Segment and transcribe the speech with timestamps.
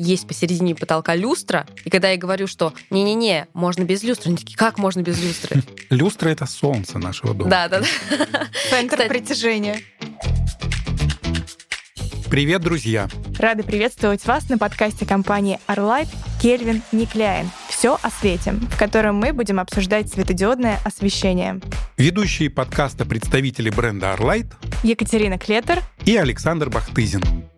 [0.00, 4.56] есть посередине потолка люстра, и когда я говорю, что не-не-не, можно без люстры, они такие,
[4.56, 5.62] как можно без люстры?
[5.90, 7.50] Люстра— это солнце нашего дома.
[7.50, 8.46] Да, да, да.
[8.70, 9.80] Центр притяжения.
[12.30, 13.08] Привет, друзья!
[13.38, 16.08] Рады приветствовать вас на подкасте компании Arlight
[16.40, 17.50] Кельвин Никляйн.
[17.68, 21.60] Все о свете, в котором мы будем обсуждать светодиодное освещение.
[21.96, 24.52] Ведущие подкаста представители бренда Arlight
[24.84, 25.82] Екатерина Клетер.
[26.06, 27.49] и Александр Бахтызин.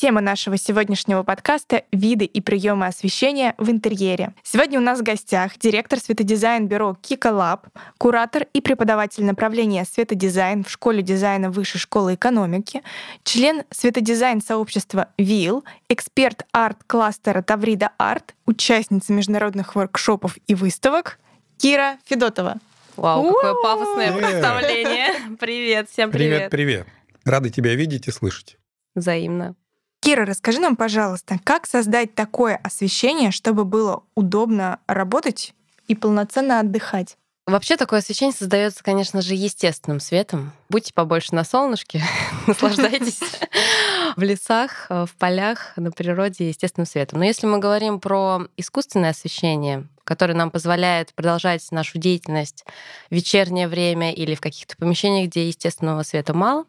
[0.00, 4.32] Тема нашего сегодняшнего подкаста— виды и приемы освещения в интерьере.
[4.42, 7.66] Сегодня у нас в гостях директор светодизайн-бюро Kika Lab,
[7.98, 12.80] куратор и преподаватель направления светодизайн в школе дизайна Высшей школы экономики,
[13.24, 21.18] член светодизайн-сообщества ВИЛ, эксперт арт-кластера Таврида Арт, участница международных воркшопов и выставок
[21.58, 22.56] Кира Федотова.
[22.96, 23.62] Вау, какое У-у-у.
[23.62, 24.30] пафосное Привет.
[24.30, 25.36] представление.
[25.38, 26.86] Привет, всем Привет, привет.
[26.86, 26.86] привет.
[27.26, 28.56] Рады тебя видеть и слышать.
[28.94, 29.56] Взаимно.
[30.00, 35.54] Кира, расскажи нам, пожалуйста, как создать такое освещение, чтобы было удобно работать
[35.88, 37.16] и полноценно отдыхать?
[37.46, 40.52] Вообще такое освещение создается, конечно же, естественным светом.
[40.68, 42.02] Будьте побольше на солнышке,
[42.46, 43.20] наслаждайтесь
[44.16, 47.18] в лесах, э, в полях, на природе естественным светом.
[47.18, 52.64] Но если мы говорим про искусственное освещение, которое нам позволяет продолжать нашу деятельность
[53.10, 56.64] в вечернее время или в каких-то помещениях, где естественного света мало,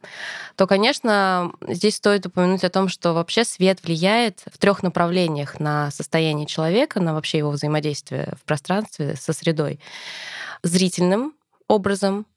[0.56, 5.89] то, конечно, здесь стоит упомянуть о том, что вообще свет влияет в трех направлениях на
[5.89, 9.80] состояние человека, на вообще его взаимодействие в пространстве со средой
[10.61, 11.33] зрительным
[11.67, 12.28] образом,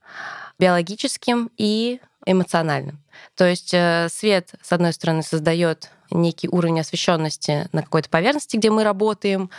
[0.58, 2.98] биологическим и эмоциональным.
[3.36, 8.70] То есть э, свет, с одной стороны, создает некий уровень освещенности на какой-то поверхности, где
[8.70, 9.50] мы работаем,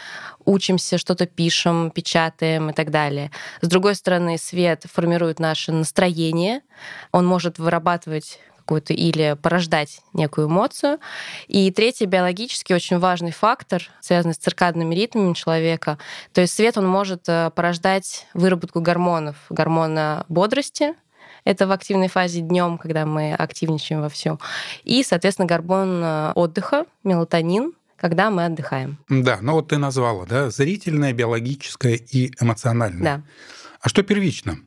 [0.46, 3.32] учимся, что-то пишем, печатаем и так далее.
[3.62, 6.62] С другой стороны, свет формирует наше настроение,
[7.12, 10.98] он может вырабатывать какую-то или порождать некую эмоцию.
[11.48, 16.00] И третий биологически очень важный фактор, связанный с циркадными ритмами человека.
[16.34, 19.36] То есть свет, он может э, порождать выработку гормонов.
[19.50, 20.96] Гормона бодрости,
[21.46, 24.40] это в активной фазе днем, когда мы активничаем во всем.
[24.84, 28.98] И, соответственно, гормон э, отдыха, мелатонин, когда мы отдыхаем.
[29.08, 33.04] Да, ну вот ты назвала, да, зрительное, биологическое и эмоциональное.
[33.04, 33.24] Да.
[33.80, 34.58] А что первично?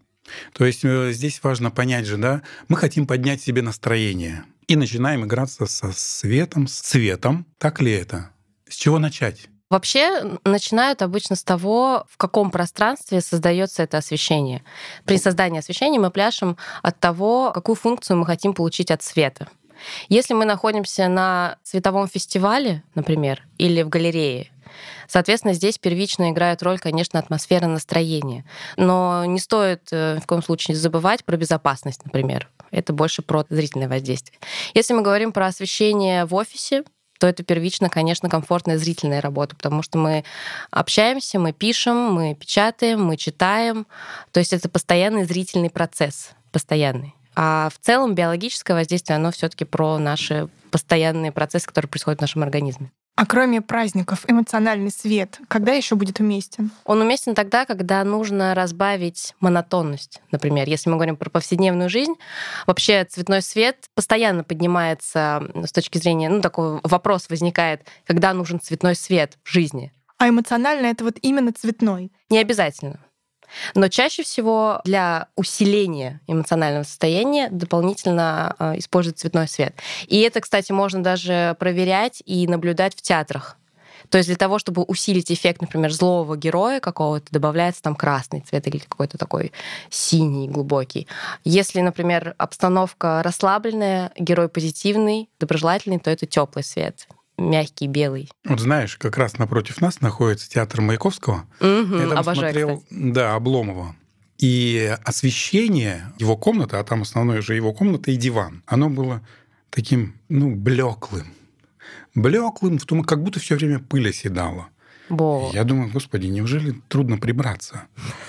[0.52, 5.24] То есть э, здесь важно понять же, да, мы хотим поднять себе настроение и начинаем
[5.24, 7.46] играться со светом, с цветом.
[7.58, 8.30] Так ли это?
[8.68, 9.48] С чего начать?
[9.70, 14.64] Вообще начинают обычно с того, в каком пространстве создается это освещение.
[15.04, 19.48] При создании освещения мы пляшем от того, какую функцию мы хотим получить от света.
[20.08, 24.50] Если мы находимся на световом фестивале, например, или в галерее,
[25.06, 28.44] Соответственно, здесь первично играет роль, конечно, атмосфера настроения.
[28.76, 32.50] Но не стоит э, в коем случае забывать про безопасность, например.
[32.70, 34.38] Это больше про зрительное воздействие.
[34.74, 36.84] Если мы говорим про освещение в офисе,
[37.18, 40.24] то это первично, конечно, комфортная зрительная работа, потому что мы
[40.70, 43.86] общаемся, мы пишем, мы печатаем, мы читаем.
[44.32, 47.14] То есть это постоянный зрительный процесс, постоянный.
[47.34, 52.22] А в целом биологическое воздействие, оно все таки про наши постоянные процессы, которые происходят в
[52.22, 52.90] нашем организме.
[53.18, 56.70] А кроме праздников, эмоциональный свет, когда еще будет уместен?
[56.84, 60.22] Он уместен тогда, когда нужно разбавить монотонность.
[60.30, 62.14] Например, если мы говорим про повседневную жизнь,
[62.68, 68.94] вообще цветной свет постоянно поднимается с точки зрения, ну, такой вопрос возникает, когда нужен цветной
[68.94, 69.92] свет в жизни.
[70.18, 72.12] А эмоционально это вот именно цветной.
[72.30, 73.00] Не обязательно.
[73.74, 79.74] Но чаще всего для усиления эмоционального состояния дополнительно э, используют цветной свет.
[80.06, 83.56] И это, кстати, можно даже проверять и наблюдать в театрах.
[84.10, 88.66] То есть для того, чтобы усилить эффект, например, злого героя какого-то, добавляется там красный цвет
[88.66, 89.52] или какой-то такой
[89.90, 91.06] синий, глубокий.
[91.44, 97.06] Если, например, обстановка расслабленная, герой позитивный, доброжелательный, то это теплый свет
[97.38, 98.28] мягкий, белый.
[98.44, 101.46] Вот знаешь, как раз напротив нас находится театр Маяковского.
[101.60, 102.94] Мгм, Я там обожаю, смотрел, кстати.
[103.12, 103.96] да, Обломова.
[104.38, 109.20] И освещение его комнаты, а там основное же его комната и диван, оно было
[109.70, 111.26] таким, ну, блеклым.
[112.14, 114.68] Блеклым, в том, как будто все время пыль оседала.
[115.08, 115.50] Во.
[115.54, 117.82] Я думаю, господи, неужели трудно прибраться?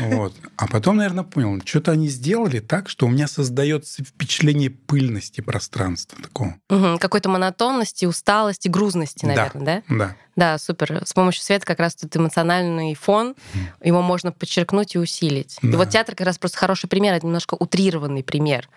[0.00, 0.34] Вот.
[0.56, 6.18] А потом, наверное, понял, что-то они сделали так, что у меня создается впечатление пыльности пространства
[6.22, 6.56] такого.
[6.68, 9.96] Мгм, Какой-то монотонности, усталости, грузности, наверное, да?
[9.96, 10.16] Да.
[10.36, 11.02] Да, супер.
[11.06, 13.34] С помощью света как раз тут эмоциональный фон,
[13.82, 15.58] его можно подчеркнуть и усилить.
[15.62, 15.78] И Да.
[15.78, 18.68] вот театр как раз просто хороший пример, это немножко утрированный пример.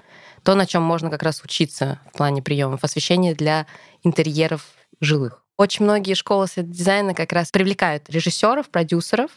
[0.44, 3.66] То, на чем можно как раз учиться в плане приемов освещения для
[4.04, 4.66] интерьеров
[5.02, 5.44] жилых.
[5.60, 9.30] Очень многие школы дизайна как раз привлекают режиссеров, продюсеров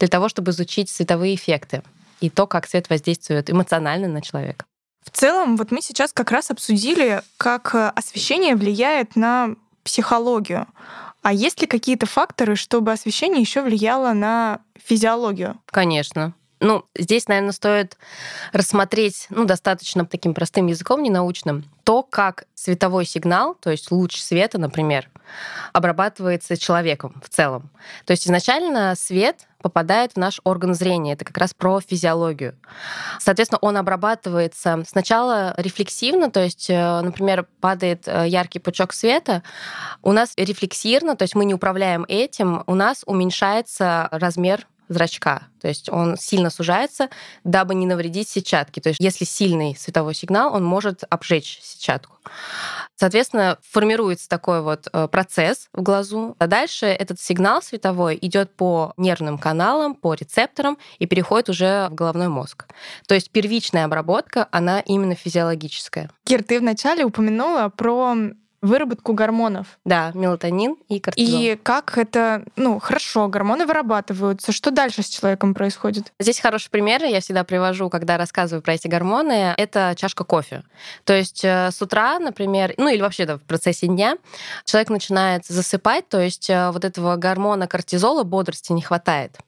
[0.00, 1.84] для того, чтобы изучить световые эффекты
[2.20, 4.64] и то, как свет воздействует эмоционально на человека.
[5.04, 10.66] В целом, вот мы сейчас как раз обсудили, как э, освещение влияет на психологию.
[11.22, 15.56] А есть ли какие-то факторы, чтобы освещение еще влияло на физиологию?
[15.66, 16.34] Конечно.
[16.58, 17.96] Ну, здесь, наверное, стоит
[18.52, 24.58] рассмотреть, ну, достаточно таким простым языком, ненаучным, то, как световой сигнал, то есть луч света,
[24.58, 25.08] например,
[25.72, 27.70] обрабатывается человеком в целом.
[28.04, 31.12] То есть изначально свет попадает в наш орган зрения.
[31.12, 32.56] Это как раз про физиологию.
[33.18, 39.42] Соответственно, он обрабатывается сначала рефлексивно, то есть, э, например, падает э, яркий пучок света,
[40.02, 45.44] у нас рефлексирно, то есть мы не управляем этим, у нас уменьшается размер зрачка.
[45.62, 47.08] То есть он сильно сужается,
[47.44, 48.80] дабы не навредить сетчатке.
[48.80, 52.16] То есть если сильный световой сигнал, он может обжечь сетчатку.
[52.96, 56.34] Соответственно, формируется такой вот э, процесс в глазу.
[56.38, 61.94] А дальше этот сигнал световой идет по нервным каналам, по рецепторам и переходит уже в
[61.94, 62.66] головной мозг.
[63.06, 66.10] То есть первичная обработка, она именно физиологическая.
[66.24, 68.16] Кир, ты вначале упомянула про
[68.62, 69.78] выработку гормонов.
[69.84, 71.40] Да, мелатонин и кортизол.
[71.40, 74.52] И как это, ну, хорошо, гормоны вырабатываются.
[74.52, 76.12] Что дальше с человеком происходит?
[76.18, 80.62] Здесь хороший пример, я всегда привожу, когда рассказываю про эти гормоны, это чашка кофе.
[81.04, 84.16] То есть э, с утра, например, ну или вообще да, в процессе дня,
[84.64, 89.38] человек начинает засыпать, то есть э, вот этого гормона кортизола, бодрости не хватает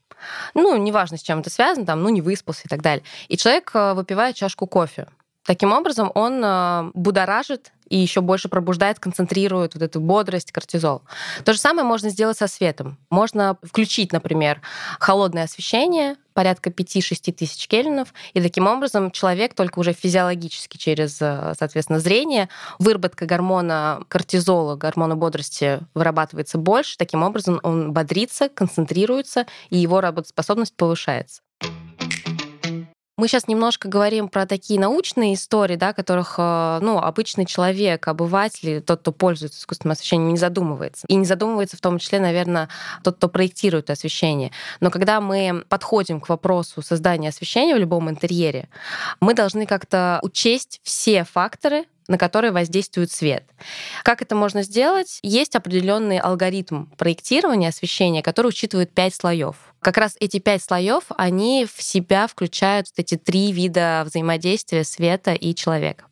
[0.55, 3.03] ну, неважно, с чем это связано, там, ну, не выспался и так далее.
[3.27, 5.09] И человек э, выпивает чашку кофе.
[5.45, 11.03] Таким образом, он будоражит и еще больше пробуждает, концентрирует вот эту бодрость, кортизол.
[11.45, 12.97] То же самое можно сделать со светом.
[13.11, 14.63] Можно включить, например,
[14.99, 21.53] холодное освещение, порядка 5-6 тысяч кельвинов, и таким образом человек только уже физиологически через, э,
[21.59, 22.49] соответственно, зрение,
[22.79, 30.75] выработка гормона кортизола, гормона бодрости вырабатывается больше, таким образом он бодрится, концентрируется, и его работоспособность
[30.77, 31.43] повышается.
[33.23, 38.83] Мы сейчас немножко говорим про такие научные истории, да, которых э, ну, обычный человек, обыватель,
[38.83, 41.07] тот, кто пользуется искусственным освещением, не задумывается.
[41.07, 42.69] И не задумывается в том числе, наверное,
[43.05, 44.51] тот, кто проектирует освещение.
[44.81, 48.69] Но когда мы подходим к вопросу создания освещения в любом интерьере,
[49.21, 53.45] мы должны как-то учесть все факторы, на которые воздействует свет.
[54.03, 55.21] Как это можно сделать?
[55.23, 61.67] Есть определенный алгоритм проектирования освещения, который учитывает пять слоев как раз эти пять слоев, они
[61.67, 66.07] в себя включают вот эти три вида взаимодействия света и человека.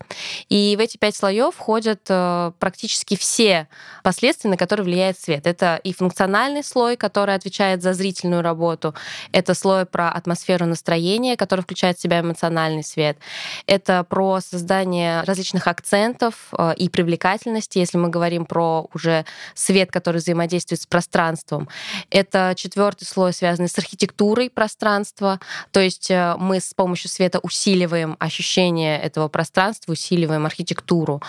[0.49, 3.69] И в эти пять слоев входят э, практически все
[4.03, 5.47] последствия, на которые влияет свет.
[5.47, 8.93] Это и функциональный слой, который отвечает за зрительную работу,
[9.31, 13.19] это слой про атмосферу настроения, который включает в себя эмоциональный свет,
[13.67, 19.25] это про создание различных акцентов э, и привлекательности, если мы говорим про уже
[19.55, 21.69] свет, который взаимодействует с пространством.
[22.11, 25.41] Это четвертый слой, связан связаны с архитектурой пространства.
[25.71, 31.21] То есть э, мы с помощью света усиливаем ощущение этого пространства, усиливаем архитектуру.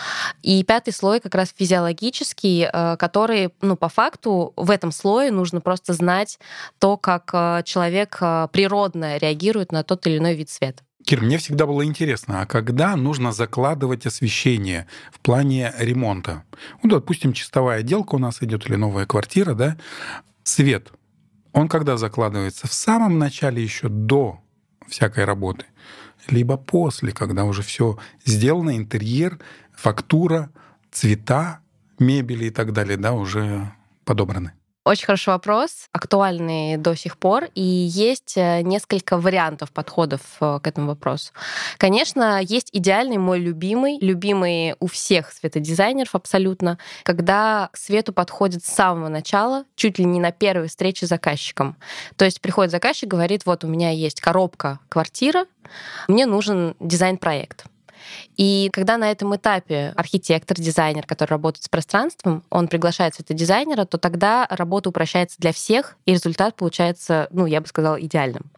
[0.43, 5.61] И пятый слой как раз физиологический, э, который, ну, по факту, в этом слое нужно
[5.61, 6.39] просто знать
[6.79, 8.17] то, как э, человек
[8.51, 10.83] природно реагирует на тот или иной вид света.
[11.05, 16.43] Кир, мне всегда было интересно, а когда нужно закладывать освещение в плане ремонта?
[16.83, 19.77] Ну, допустим, чистовая отделка у нас идет или новая квартира, да?
[20.43, 20.91] Свет
[21.53, 22.67] он когда закладывается?
[22.67, 24.41] В самом начале еще до
[24.87, 25.65] всякой работы,
[26.27, 29.39] либо после, когда уже все сделано, интерьер,
[29.73, 30.49] фактура,
[30.91, 31.59] цвета,
[31.99, 33.71] мебели и так далее, да, уже
[34.05, 34.53] подобраны.
[34.83, 40.65] Очень хороший вопрос, актуальный до сих пор, и есть э, несколько вариантов подходов э, к
[40.65, 41.33] этому вопросу.
[41.77, 48.73] Конечно, есть идеальный мой любимый, любимый у всех светодизайнеров абсолютно, когда к свету подходит с
[48.73, 51.77] самого начала, чуть ли не на первой встрече с заказчиком.
[52.15, 55.45] То есть приходит заказчик, говорит, вот у меня есть коробка квартира,
[56.07, 57.65] мне нужен дизайн-проект.
[58.37, 63.97] И когда на этом этапе архитектор, дизайнер, который работает с пространством, он приглашает светодизайнера, то
[63.97, 68.51] тогда работа упрощается для всех, и результат получается, ну, я бы сказала, идеальным.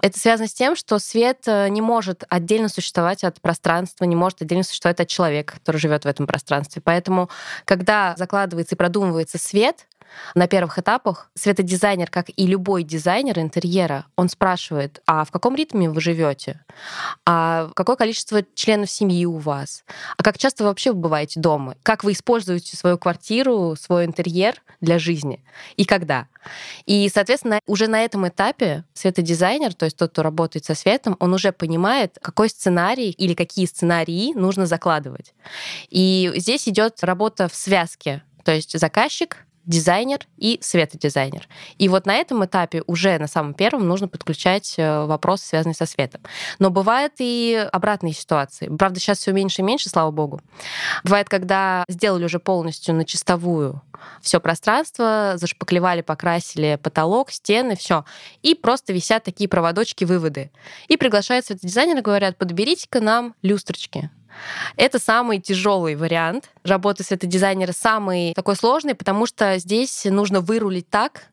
[0.00, 4.42] Это связано с тем, что свет э, не может отдельно существовать от пространства, не может
[4.42, 6.82] отдельно существовать от человека, который живет в этом пространстве.
[6.84, 7.30] Поэтому,
[7.64, 9.86] когда закладывается и продумывается свет,
[10.34, 15.90] на первых этапах светодизайнер, как и любой дизайнер интерьера, он спрашивает, а в каком ритме
[15.90, 16.64] вы живете?
[17.24, 19.84] А какое количество членов семьи у вас?
[20.16, 21.76] А как часто вы вообще бываете дома?
[21.82, 25.44] Как вы используете свою квартиру, свой интерьер для жизни?
[25.76, 26.28] И когда?
[26.86, 31.34] И, соответственно, уже на этом этапе светодизайнер, то есть тот, кто работает со светом, он
[31.34, 35.34] уже понимает, какой сценарий или какие сценарии нужно закладывать.
[35.90, 38.22] И здесь идет работа в связке.
[38.44, 41.46] То есть заказчик, дизайнер и светодизайнер.
[41.76, 45.86] И вот на этом этапе уже на самом первом нужно подключать э, вопросы, связанные со
[45.86, 46.22] светом.
[46.58, 48.74] Но бывают и обратные ситуации.
[48.76, 50.40] Правда, сейчас все меньше и меньше, слава богу.
[51.04, 53.82] Бывает, когда сделали уже полностью на чистовую
[54.22, 58.04] все пространство, зашпаклевали, покрасили потолок, стены, все.
[58.42, 60.50] И просто висят такие проводочки-выводы.
[60.88, 64.10] И приглашают светодизайнера, говорят, подберите-ка нам люстрочки.
[64.76, 71.24] Это самый тяжелый вариант работы светодизайнера, самый такой сложный, потому что здесь нужно вырулить так,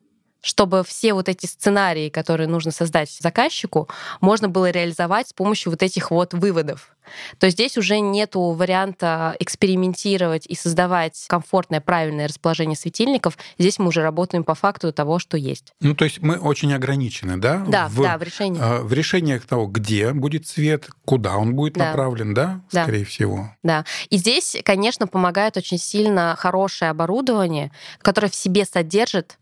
[0.45, 3.89] чтобы все вот эти сценарии, которые нужно создать заказчику,
[4.21, 6.91] можно было реализовать с помощью вот этих вот выводов.
[7.39, 13.37] То есть здесь уже нет варианта экспериментировать и создавать комфортное, правильное расположение светильников.
[13.57, 15.73] Здесь мы уже работаем по факту того, что есть.
[15.81, 17.63] Ну, то есть мы очень ограничены, да?
[17.67, 18.61] Да, в, да, в решении.
[18.61, 21.87] Э, в решениях того, где будет свет, куда он будет да.
[21.87, 22.61] направлен, да?
[22.71, 22.83] да?
[22.83, 23.51] Скорее всего.
[23.63, 23.83] Да.
[24.09, 27.71] И здесь, конечно, помогает очень сильно хорошее оборудование,
[28.01, 29.37] которое в себе содержит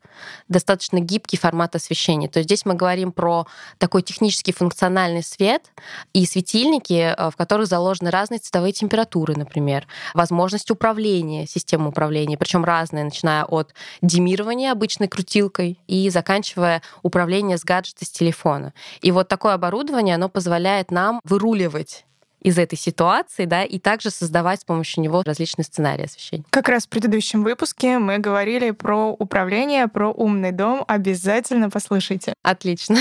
[0.47, 2.27] достаточно гибкий формат освещения.
[2.27, 5.71] То есть здесь мы говорим про такой технический функциональный свет
[6.13, 12.63] и светильники, э, в которых заложены разные цветовые температуры, например, возможность управления, системы управления, причем
[12.63, 18.73] разные, начиная от демирования обычной крутилкой и заканчивая управление с гаджета с телефона.
[19.01, 22.05] И вот такое оборудование, оно позволяет нам выруливать
[22.43, 26.43] из этой ситуации, да, и также создавать с помощью него различные сценарии освещения.
[26.49, 30.83] Как раз в предыдущем выпуске мы говорили про управление, про умный дом.
[30.87, 32.33] Обязательно послушайте.
[32.43, 32.97] Отлично.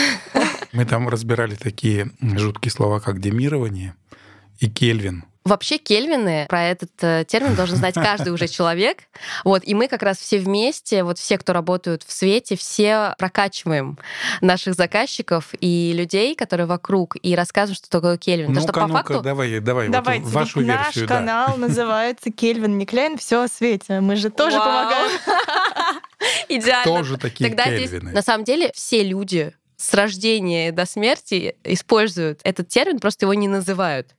[0.73, 3.95] Мы там разбирали такие жуткие слова, как демирование
[4.59, 5.25] и Кельвин.
[5.45, 8.99] Вообще кельвины, про этот э, термин должен знать каждый уже человек.
[9.45, 13.99] Вот, и мы как раз все вместе, вот все, кто работают в свете, все прокачиваем
[14.41, 18.53] наших заказчиков и людей, которые вокруг, и рассказываем, что такое кельвин.
[18.53, 19.21] Ну-ка, что по ну факту...
[19.21, 21.03] давай, давай, Давайте, вот вашу ведь версию.
[21.03, 21.17] Наш да.
[21.17, 24.01] канал называется Кельвин Никлейн «Все о свете».
[24.01, 24.67] Мы же тоже Вау.
[24.67, 25.11] помогаем.
[26.49, 26.85] Идеально.
[26.85, 27.87] Тоже такие Тогда кельвины.
[27.87, 33.35] здесь, на самом деле, все люди с рождения до смерти используют этот термин, просто его
[33.35, 34.15] не называют.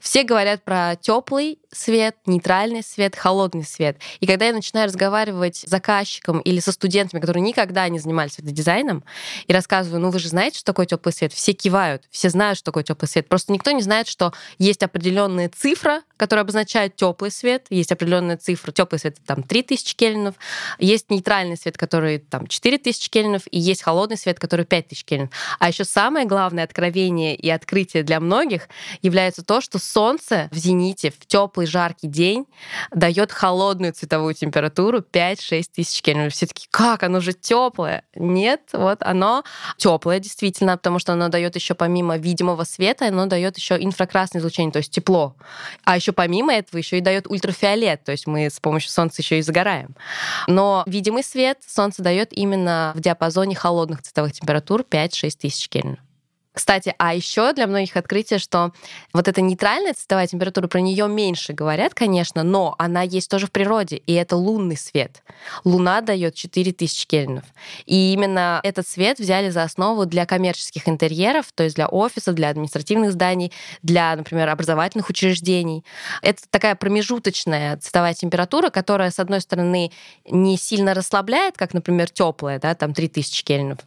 [0.00, 3.98] Все говорят про теплый свет, нейтральный свет, холодный свет.
[4.20, 9.04] И когда я начинаю разговаривать с заказчиком или со студентами, которые никогда не занимались светодизайном,
[9.46, 12.66] и рассказываю, ну вы же знаете, что такое теплый свет, все кивают, все знают, что
[12.66, 13.28] такое теплый свет.
[13.28, 18.72] Просто никто не знает, что есть определенная цифра, которая обозначает теплый свет, есть определенная цифра,
[18.72, 20.34] теплый свет там 3000 кельвинов,
[20.78, 25.30] есть нейтральный свет, который там 4000 кельвинов, и есть холодный свет, который 5000 кельвинов.
[25.58, 28.68] А еще самое главное откровение и открытие для многих
[29.02, 32.46] является то, что солнце в зените в теплый жаркий день
[32.92, 36.32] дает холодную цветовую температуру 5-6 тысяч кельвинов.
[36.32, 38.04] Все таки как, оно же теплое?
[38.14, 39.44] Нет, вот оно
[39.76, 44.72] теплое действительно, потому что оно дает еще помимо видимого света, оно дает еще инфракрасное излучение,
[44.72, 45.36] то есть тепло.
[45.84, 49.38] А еще помимо этого еще и дает ультрафиолет, то есть мы с помощью солнца еще
[49.38, 49.96] и загораем.
[50.46, 56.00] Но видимый свет солнце дает именно в диапазоне холодных цветовых температур 5-6 тысяч кельвинов.
[56.56, 58.72] Кстати, а еще для многих открытие, что
[59.12, 63.50] вот эта нейтральная цветовая температура, про нее меньше говорят, конечно, но она есть тоже в
[63.52, 65.22] природе, и это лунный свет.
[65.64, 67.44] Луна дает 4000 кельвинов.
[67.84, 72.48] И именно этот свет взяли за основу для коммерческих интерьеров, то есть для офисов, для
[72.48, 75.84] административных зданий, для, например, образовательных учреждений.
[76.22, 79.92] Это такая промежуточная цветовая температура, которая, с одной стороны,
[80.26, 83.80] не сильно расслабляет, как, например, теплая, да, там 3000 кельвинов,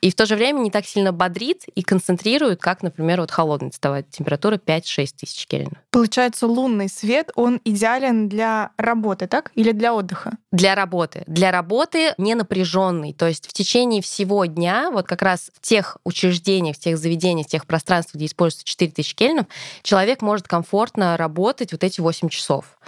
[0.00, 3.30] и в то же время не так сильно бодрит и концентрирует концентрирует, как, например, вот
[3.30, 5.78] холодная цветовая температура 5-6 тысяч кельвинов.
[5.90, 9.50] Получается, лунный свет, он идеален для работы, так?
[9.54, 10.32] Или для отдыха?
[10.50, 11.22] Для работы.
[11.26, 13.12] Для работы не напряженный.
[13.12, 17.46] То есть в течение всего дня, вот как раз в тех учреждениях, в тех заведениях,
[17.46, 19.46] в тех пространствах, где используется 4000 кельвинов,
[19.82, 22.78] человек может комфортно работать вот эти 8 часов.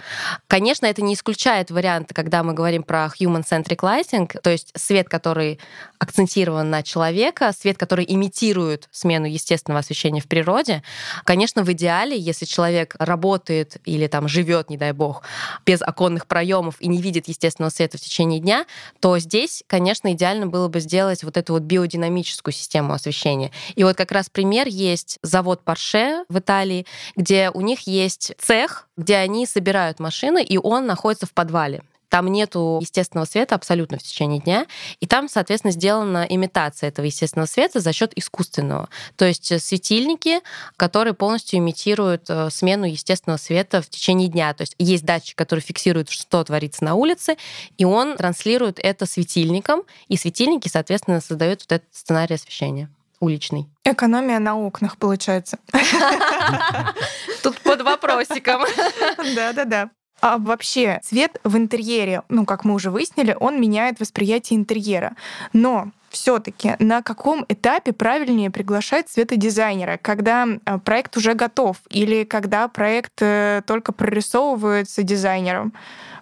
[0.47, 5.59] Конечно, это не исключает варианты, когда мы говорим про human-centric lighting, то есть свет, который
[5.99, 10.81] акцентирован на человека, свет, который имитирует смену смену естественного освещения в природе.
[11.25, 15.23] Конечно, в идеале, если человек работает или там живет, не дай бог,
[15.65, 18.65] без оконных проемов и не видит естественного света в течение дня,
[18.99, 23.51] то здесь, конечно, идеально было бы сделать вот эту вот биодинамическую систему освещения.
[23.75, 26.85] И вот как раз пример есть завод Porsche в Италии,
[27.15, 31.81] где у них есть цех, где они собирают машины, и он находится в подвале.
[32.09, 34.65] Там нету естественного света абсолютно в течение дня,
[34.99, 38.89] и там, соответственно, сделана имитация этого естественного света за счет искусственного.
[39.15, 40.41] То есть э, светильники,
[40.77, 44.53] которые полностью имитируют э, смену естественного света в течение дня.
[44.53, 47.37] То есть есть датчик, который фиксирует, что творится на улице,
[47.77, 52.89] и он транслирует это светильником, и светильники, соответственно, создают вот этот сценарий освещения
[53.19, 53.67] уличный.
[53.83, 55.59] Экономия на окнах, получается.
[57.43, 58.61] Тут под вопросиком.
[59.35, 59.89] Да-да-да.
[60.21, 65.15] А вообще цвет в интерьере, ну, как мы уже выяснили, он меняет восприятие интерьера.
[65.53, 72.67] Но все-таки на каком этапе правильнее приглашать цветодизайнера, когда э, проект уже готов или когда
[72.67, 75.73] проект э, только прорисовывается дизайнером?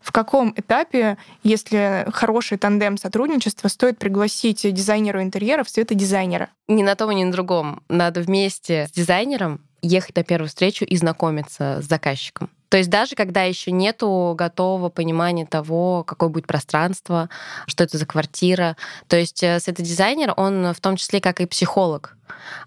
[0.01, 6.49] В каком этапе, если хороший тандем сотрудничества, стоит пригласить дизайнеру интерьеров цветодизайнера?
[6.67, 7.81] Ни на том, ни на другом.
[7.89, 12.49] Надо вместе с дизайнером ехать на первую встречу и знакомиться с заказчиком.
[12.69, 17.29] То есть даже когда еще нету готового понимания того, какое будет пространство,
[17.65, 18.75] что это за квартира.
[19.07, 22.16] То есть э, светодизайнер, он в том числе как и психолог.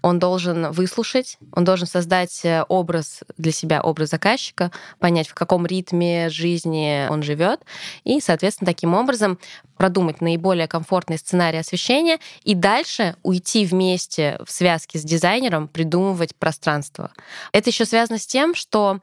[0.01, 5.65] Он должен выслушать, он должен создать э, образ для себя, образ заказчика, понять, в каком
[5.65, 7.61] ритме жизни он живет,
[8.03, 9.39] и, соответственно, таким образом
[9.81, 17.11] продумать наиболее комфортный сценарий освещения и дальше уйти вместе в связке с дизайнером, придумывать пространство.
[17.51, 18.99] Это еще связано с тем, что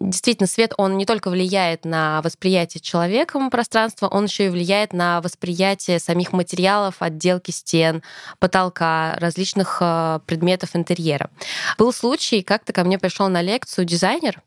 [0.00, 5.22] действительно свет, он не только влияет на восприятие человеком пространства, он еще и влияет на
[5.22, 8.02] восприятие самих материалов, отделки стен,
[8.38, 9.84] потолка, различных э,
[10.26, 11.30] предметов интерьера.
[11.78, 14.42] Был случай, как-то ко мне пришел на лекцию дизайнер,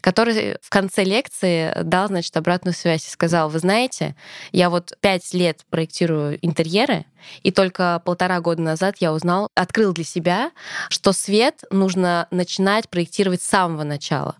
[0.00, 4.16] который в конце лекции дал, значит, обратную связь и сказал, вы знаете,
[4.52, 7.04] я вот пять лет проектирую интерьеры,
[7.42, 10.50] и только полтора года назад я узнал, открыл для себя,
[10.88, 14.36] что свет нужно начинать проектировать с самого начала.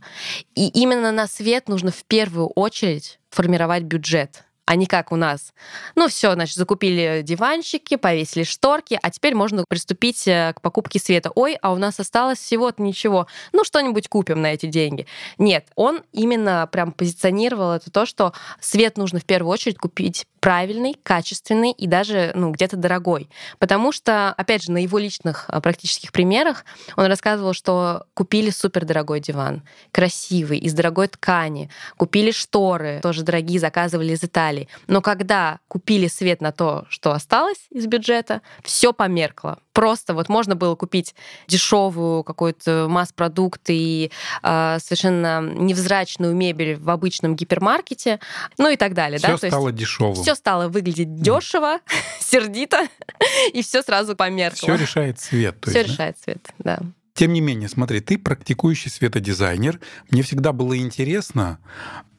[0.54, 5.52] И именно на свет нужно в первую очередь формировать бюджет а не как у нас.
[5.96, 11.30] Ну все, значит, закупили диванчики, повесили шторки, а теперь можно приступить э, к покупке света.
[11.34, 13.26] Ой, а у нас осталось всего-то ничего.
[13.52, 15.06] Ну что-нибудь купим на эти деньги.
[15.38, 20.96] Нет, он именно прям позиционировал это то, что свет нужно в первую очередь купить правильный,
[21.04, 23.30] качественный и даже ну, где-то дорогой.
[23.60, 26.64] Потому что, опять же, на его личных а, практических примерах
[26.96, 34.14] он рассказывал, что купили супердорогой диван, красивый, из дорогой ткани, купили шторы, тоже дорогие, заказывали
[34.14, 34.68] из Италии.
[34.88, 39.60] Но когда купили свет на то, что осталось из бюджета, все померкло.
[39.72, 41.14] Просто вот можно было купить
[41.46, 44.10] дешевую какой-то масс-продукт и
[44.42, 48.18] э, совершенно невзрачную мебель в обычном гипермаркете,
[48.58, 49.18] ну и так далее.
[49.18, 49.48] Все да?
[49.48, 50.14] стало дешевым.
[50.14, 51.80] Все стало выглядеть дешево,
[52.20, 52.88] сердито,
[53.52, 54.56] и все сразу померкло.
[54.56, 55.56] Все решает цвет.
[55.66, 56.80] Все решает цвет, да.
[57.14, 59.80] Тем не менее, смотри, ты практикующий светодизайнер.
[60.10, 61.58] Мне всегда было интересно,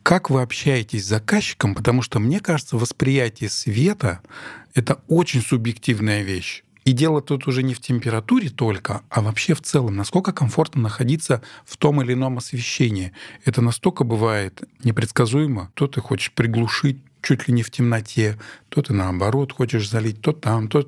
[0.04, 4.21] как вы общаетесь с заказчиком, потому что мне кажется, восприятие света—
[4.76, 6.63] это очень субъективная вещь.
[6.86, 11.41] И дело тут уже не в температуре только, а вообще в целом, насколько комфортно находиться
[11.65, 13.13] в том или ином освещении.
[13.45, 15.71] Это настолько бывает непредсказуемо.
[15.76, 18.38] То ты хочешь приглушить чуть ли не в темноте,
[18.70, 20.88] то ты наоборот хочешь залить, то там, то...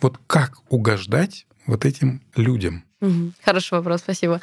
[0.00, 2.84] Вот как угождать вот этим людям?
[3.44, 4.40] Хороший вопрос, спасибо.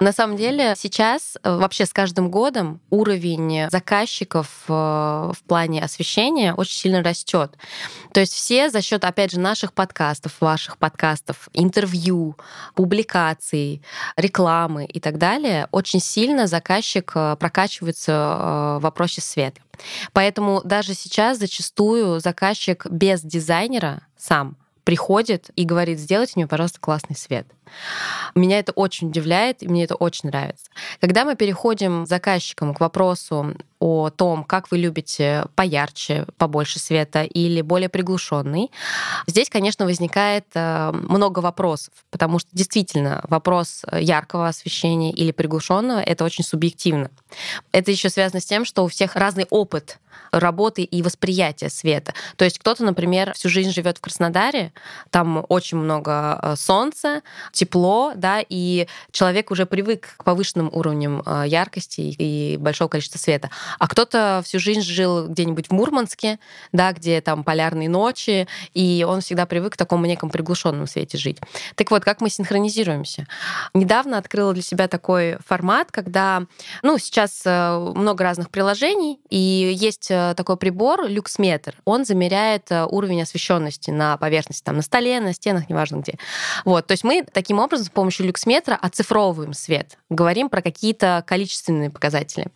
[0.00, 6.54] На самом деле сейчас э, вообще с каждым годом уровень заказчиков э, в плане освещения
[6.54, 7.56] очень сильно растет.
[8.12, 12.36] То есть все за счет, опять же, наших подкастов, ваших подкастов, интервью,
[12.74, 13.82] публикаций,
[14.16, 19.60] рекламы и так далее, очень сильно заказчик э, прокачивается в вопросе света.
[20.12, 27.16] Поэтому даже сейчас зачастую заказчик без дизайнера сам приходит и говорит, сделайте мне, пожалуйста, классный
[27.16, 27.46] свет.
[28.34, 30.66] Меня это очень удивляет, и мне это очень нравится.
[31.00, 37.60] Когда мы переходим заказчикам к вопросу о том, как вы любите поярче, побольше света или
[37.60, 38.70] более приглушенный,
[39.26, 46.24] здесь, конечно, возникает э, много вопросов, потому что действительно вопрос яркого освещения или приглушенного это
[46.24, 47.10] очень субъективно.
[47.72, 49.98] Это еще связано с тем, что у всех разный опыт
[50.30, 52.14] работы и восприятия света.
[52.36, 54.72] То есть кто-то, например, всю жизнь живет в Краснодаре,
[55.10, 57.22] там очень много э, солнца,
[57.54, 63.50] тепло, да, и человек уже привык к повышенным уровням э, яркости и большого количества света.
[63.78, 66.38] А кто-то всю жизнь жил где-нибудь в Мурманске,
[66.72, 71.38] да, где там полярные ночи, и он всегда привык к такому некому приглушенному свете жить.
[71.76, 73.26] Так вот, как мы синхронизируемся?
[73.72, 76.42] Недавно открыла для себя такой формат, когда,
[76.82, 81.76] ну, сейчас э, много разных приложений, и есть э, такой прибор, люксметр.
[81.84, 86.18] Он замеряет уровень освещенности на поверхности, там, на столе, на стенах, неважно где.
[86.64, 91.90] Вот, то есть мы таким образом с помощью люксметра оцифровываем свет, говорим про какие-то количественные
[91.90, 92.46] показатели.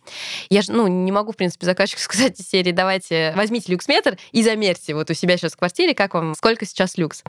[0.49, 4.41] Я же, ну, не могу, в принципе, заказчику сказать из серии, давайте возьмите люксметр и
[4.41, 7.23] замерьте вот у себя сейчас в квартире, как вам, сколько сейчас люкс.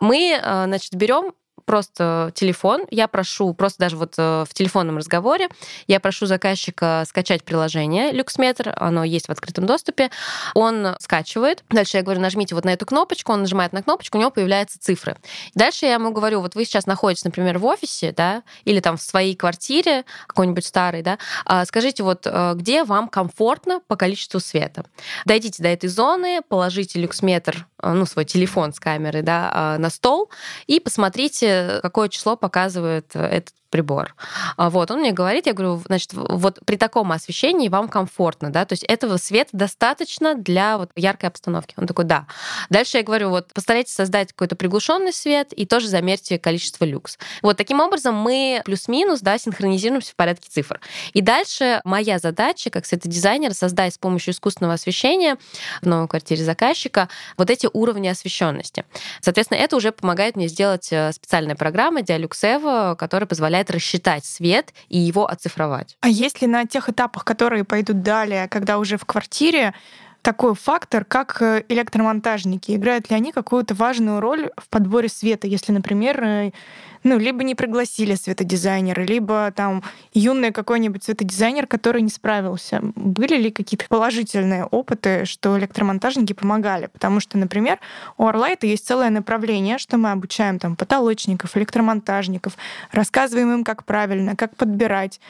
[0.00, 5.48] Мы, э, значит, берем просто телефон, я прошу, просто даже вот э, в телефонном разговоре,
[5.86, 10.10] я прошу заказчика скачать приложение LuxMeter, оно есть в открытом доступе,
[10.54, 14.20] он скачивает, дальше я говорю, нажмите вот на эту кнопочку, он нажимает на кнопочку, у
[14.20, 15.16] него появляются цифры.
[15.54, 19.02] Дальше я ему говорю, вот вы сейчас находитесь, например, в офисе, да, или там в
[19.02, 24.84] своей квартире, какой-нибудь старой, да, а скажите, вот э, где вам комфортно по количеству света.
[25.24, 30.30] Дойдите до этой зоны, положите люксметр, э, ну, свой телефон с камерой, да, на стол
[30.66, 34.14] и посмотрите, какое число показывает этот прибор.
[34.56, 38.64] А вот, он мне говорит, я говорю, значит, вот при таком освещении вам комфортно, да,
[38.64, 41.74] то есть этого света достаточно для вот яркой обстановки.
[41.76, 42.28] Он такой, да.
[42.70, 47.18] Дальше я говорю, вот постарайтесь создать какой-то приглушенный свет и тоже замерьте количество люкс.
[47.42, 50.78] Вот таким образом мы плюс-минус, да, синхронизируемся в порядке цифр.
[51.12, 55.36] И дальше моя задача, как светодизайнера, создать с помощью искусственного освещения
[55.82, 58.84] в новой квартире заказчика вот эти уровни освещенности.
[59.20, 64.24] Соответственно, это уже помогает мне сделать э, специальная программа Dialux Evo, которая позволяет позволяет рассчитать
[64.24, 65.96] свет и его оцифровать.
[66.00, 69.72] А если на тех этапах, которые пойдут далее, когда уже в квартире,
[70.24, 72.74] такой фактор, как э, электромонтажники.
[72.74, 76.52] Играют ли они какую-то важную роль в подборе света, если, например, э,
[77.04, 79.82] ну, либо не пригласили светодизайнера, либо там
[80.14, 82.80] юный какой-нибудь светодизайнер, который не справился.
[82.96, 86.86] Были ли какие-то положительные опыты, что электромонтажники помогали?
[86.86, 87.78] Потому что, например,
[88.16, 92.54] у Орлайта есть целое направление, что мы обучаем там потолочников, электромонтажников,
[92.92, 95.20] рассказываем им, как правильно, как подбирать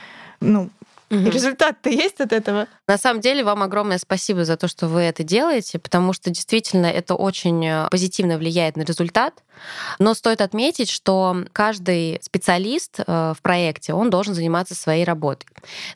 [0.40, 0.70] ну,
[1.14, 1.30] Угу.
[1.30, 2.66] Результат-то есть от этого?
[2.88, 6.86] На самом деле, вам огромное спасибо за то, что вы это делаете, потому что действительно
[6.86, 9.43] это очень э, позитивно влияет на результат.
[9.98, 15.46] Но стоит отметить, что каждый специалист э, в проекте, он должен заниматься своей работой.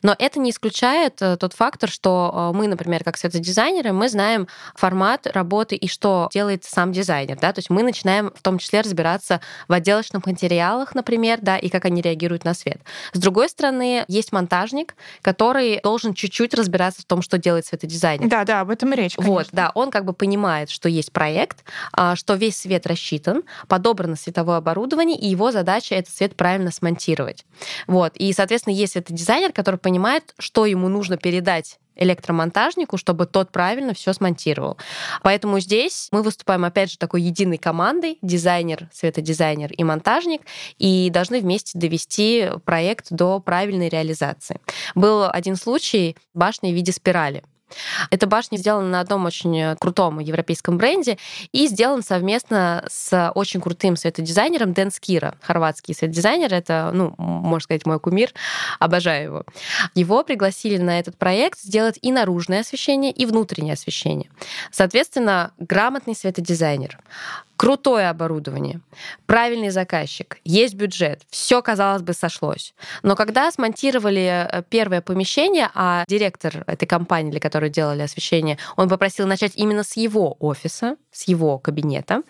[0.01, 5.27] Но это не исключает э, тот фактор, что мы, например, как светодизайнеры, мы знаем формат
[5.27, 7.37] работы и что делает сам дизайнер.
[7.39, 7.53] Да?
[7.53, 11.85] То есть мы начинаем в том числе разбираться в отделочных материалах, например, да, и как
[11.85, 12.81] они реагируют на свет.
[13.13, 18.29] С другой стороны, есть монтажник, который должен чуть-чуть разбираться в том, что делает светодизайнер.
[18.29, 19.15] Да, да, об этом речь.
[19.15, 19.33] Конечно.
[19.33, 24.15] Вот, да, он как бы понимает, что есть проект, а, что весь свет рассчитан, подобрано
[24.15, 27.45] световое оборудование, и его задача этот свет правильно смонтировать.
[27.87, 33.93] Вот, и, соответственно, есть светодизайнер, который понимает, что ему нужно передать электромонтажнику, чтобы тот правильно
[33.93, 34.77] все смонтировал.
[35.21, 40.41] Поэтому здесь мы выступаем, опять же, такой единой командой, дизайнер, светодизайнер и монтажник,
[40.77, 44.59] и должны вместе довести проект до правильной реализации.
[44.95, 47.43] Был один случай башни в виде спирали.
[48.09, 51.17] Эта башня сделана на одном очень крутом европейском бренде
[51.51, 56.53] и сделан совместно с очень крутым светодизайнером Дэн Скира, хорватский светодизайнер.
[56.53, 58.31] Это, ну, можно сказать, мой кумир.
[58.79, 59.43] Обожаю его.
[59.95, 64.29] Его пригласили на этот проект сделать и наружное освещение, и внутреннее освещение.
[64.71, 66.99] Соответственно, грамотный светодизайнер
[67.59, 68.79] крутое оборудование,
[69.25, 72.73] правильный заказчик, есть бюджет, все, казалось бы, сошлось.
[73.03, 78.87] Но когда смонтировали э, первое помещение, а директор этой компании, для которой делали освещение, он
[78.87, 82.21] попросил начать именно с его офиса, с его кабинета,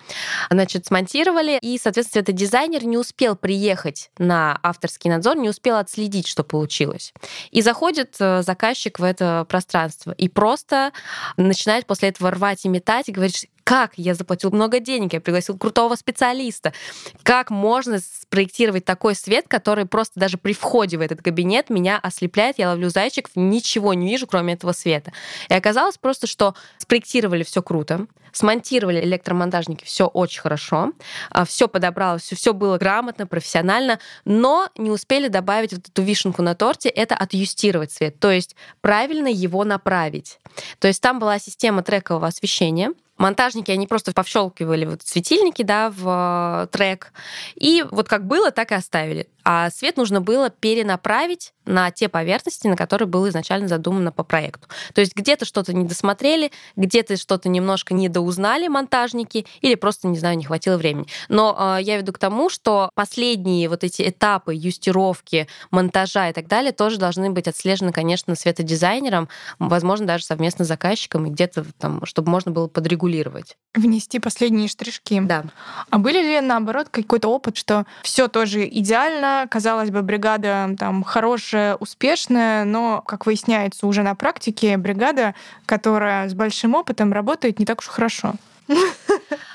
[0.49, 6.25] значит, смонтировали, и, соответственно, этот дизайнер не успел приехать на авторский надзор, не успел отследить,
[6.25, 7.13] что получилось.
[7.51, 10.91] И заходит э, заказчик в это пространство и просто
[11.37, 15.55] начинает после этого рвать и метать, и говорит, как я заплатил много денег, я пригласил
[15.55, 16.73] крутого специалиста.
[17.21, 22.57] Как можно спроектировать такой свет, который просто даже при входе в этот кабинет меня ослепляет,
[22.57, 25.13] я ловлю зайчиков, ничего не вижу, кроме этого света.
[25.49, 30.91] И оказалось просто, что спроектировали все круто, смонтировали электромонтажники все очень хорошо,
[31.29, 36.55] а, все подобралось, все, было грамотно, профессионально, но не успели добавить вот эту вишенку на
[36.55, 40.39] торте, это отъюстировать свет, то есть правильно его направить.
[40.79, 46.63] То есть там была система трекового освещения, монтажники, они просто повщелкивали вот светильники, да, в
[46.63, 47.13] э, трек.
[47.55, 49.27] И вот как было, так и оставили.
[49.51, 54.67] А свет нужно было перенаправить на те поверхности, на которые было изначально задумано по проекту.
[54.93, 60.37] То есть где-то что-то не досмотрели, где-то что-то немножко недоузнали монтажники или просто, не знаю,
[60.37, 61.07] не хватило времени.
[61.29, 66.47] Но э, я веду к тому, что последние вот эти этапы юстировки, монтажа и так
[66.47, 72.05] далее тоже должны быть отслежены, конечно, светодизайнером, возможно, даже совместно с заказчиком, и где-то там,
[72.05, 73.57] чтобы можно было подрегулировать.
[73.75, 75.19] Внести последние штришки.
[75.21, 75.45] Да.
[75.89, 81.75] А были ли, наоборот, какой-то опыт, что все тоже идеально, казалось бы, бригада там хорошая,
[81.75, 87.79] успешная, но, как выясняется уже на практике, бригада, которая с большим опытом работает не так
[87.79, 88.33] уж хорошо?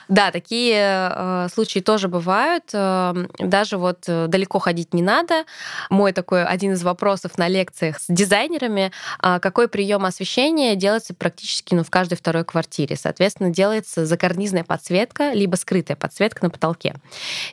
[0.09, 2.65] Да, такие э, случаи тоже бывают.
[2.73, 5.45] Э, даже вот э, далеко ходить не надо.
[5.91, 11.75] Мой такой один из вопросов на лекциях с дизайнерами, э, какой прием освещения делается практически
[11.75, 12.97] ну, в каждой второй квартире.
[12.97, 16.95] Соответственно, делается закарнизная подсветка, либо скрытая подсветка на потолке.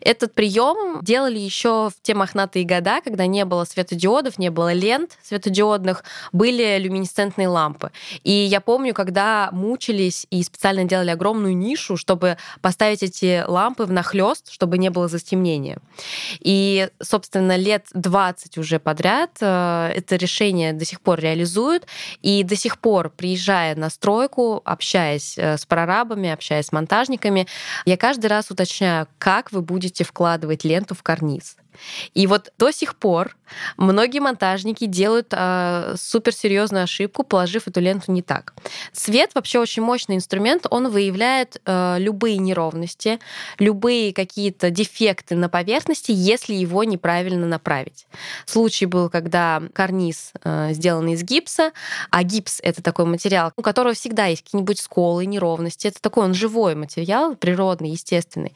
[0.01, 5.17] Этот прием делали еще в те мохнатые года, когда не было светодиодов, не было лент
[5.23, 7.91] светодиодных, были люминесцентные лампы.
[8.23, 13.91] И я помню, когда мучились и специально делали огромную нишу, чтобы поставить эти лампы в
[13.91, 15.77] нахлест, чтобы не было застемнения.
[16.39, 21.87] И, собственно, лет 20 уже подряд э, это решение до сих пор реализуют.
[22.21, 27.47] И до сих пор, приезжая на стройку, общаясь э, с прорабами, общаясь с монтажниками,
[27.85, 31.55] я каждый раз уточняю, как вы будете вкладывать ленту в карниз.
[32.13, 33.35] И вот до сих пор
[33.77, 38.53] многие монтажники делают э, суперсерьезную ошибку, положив эту ленту не так.
[38.93, 43.19] Свет вообще очень мощный инструмент, он выявляет э, любые неровности,
[43.59, 48.07] любые какие-то дефекты на поверхности, если его неправильно направить.
[48.45, 51.71] Случай был, когда карниз э, сделан из гипса,
[52.09, 55.87] а гипс это такой материал, у которого всегда есть какие-нибудь сколы, неровности.
[55.87, 58.53] Это такой он живой материал, природный, естественный.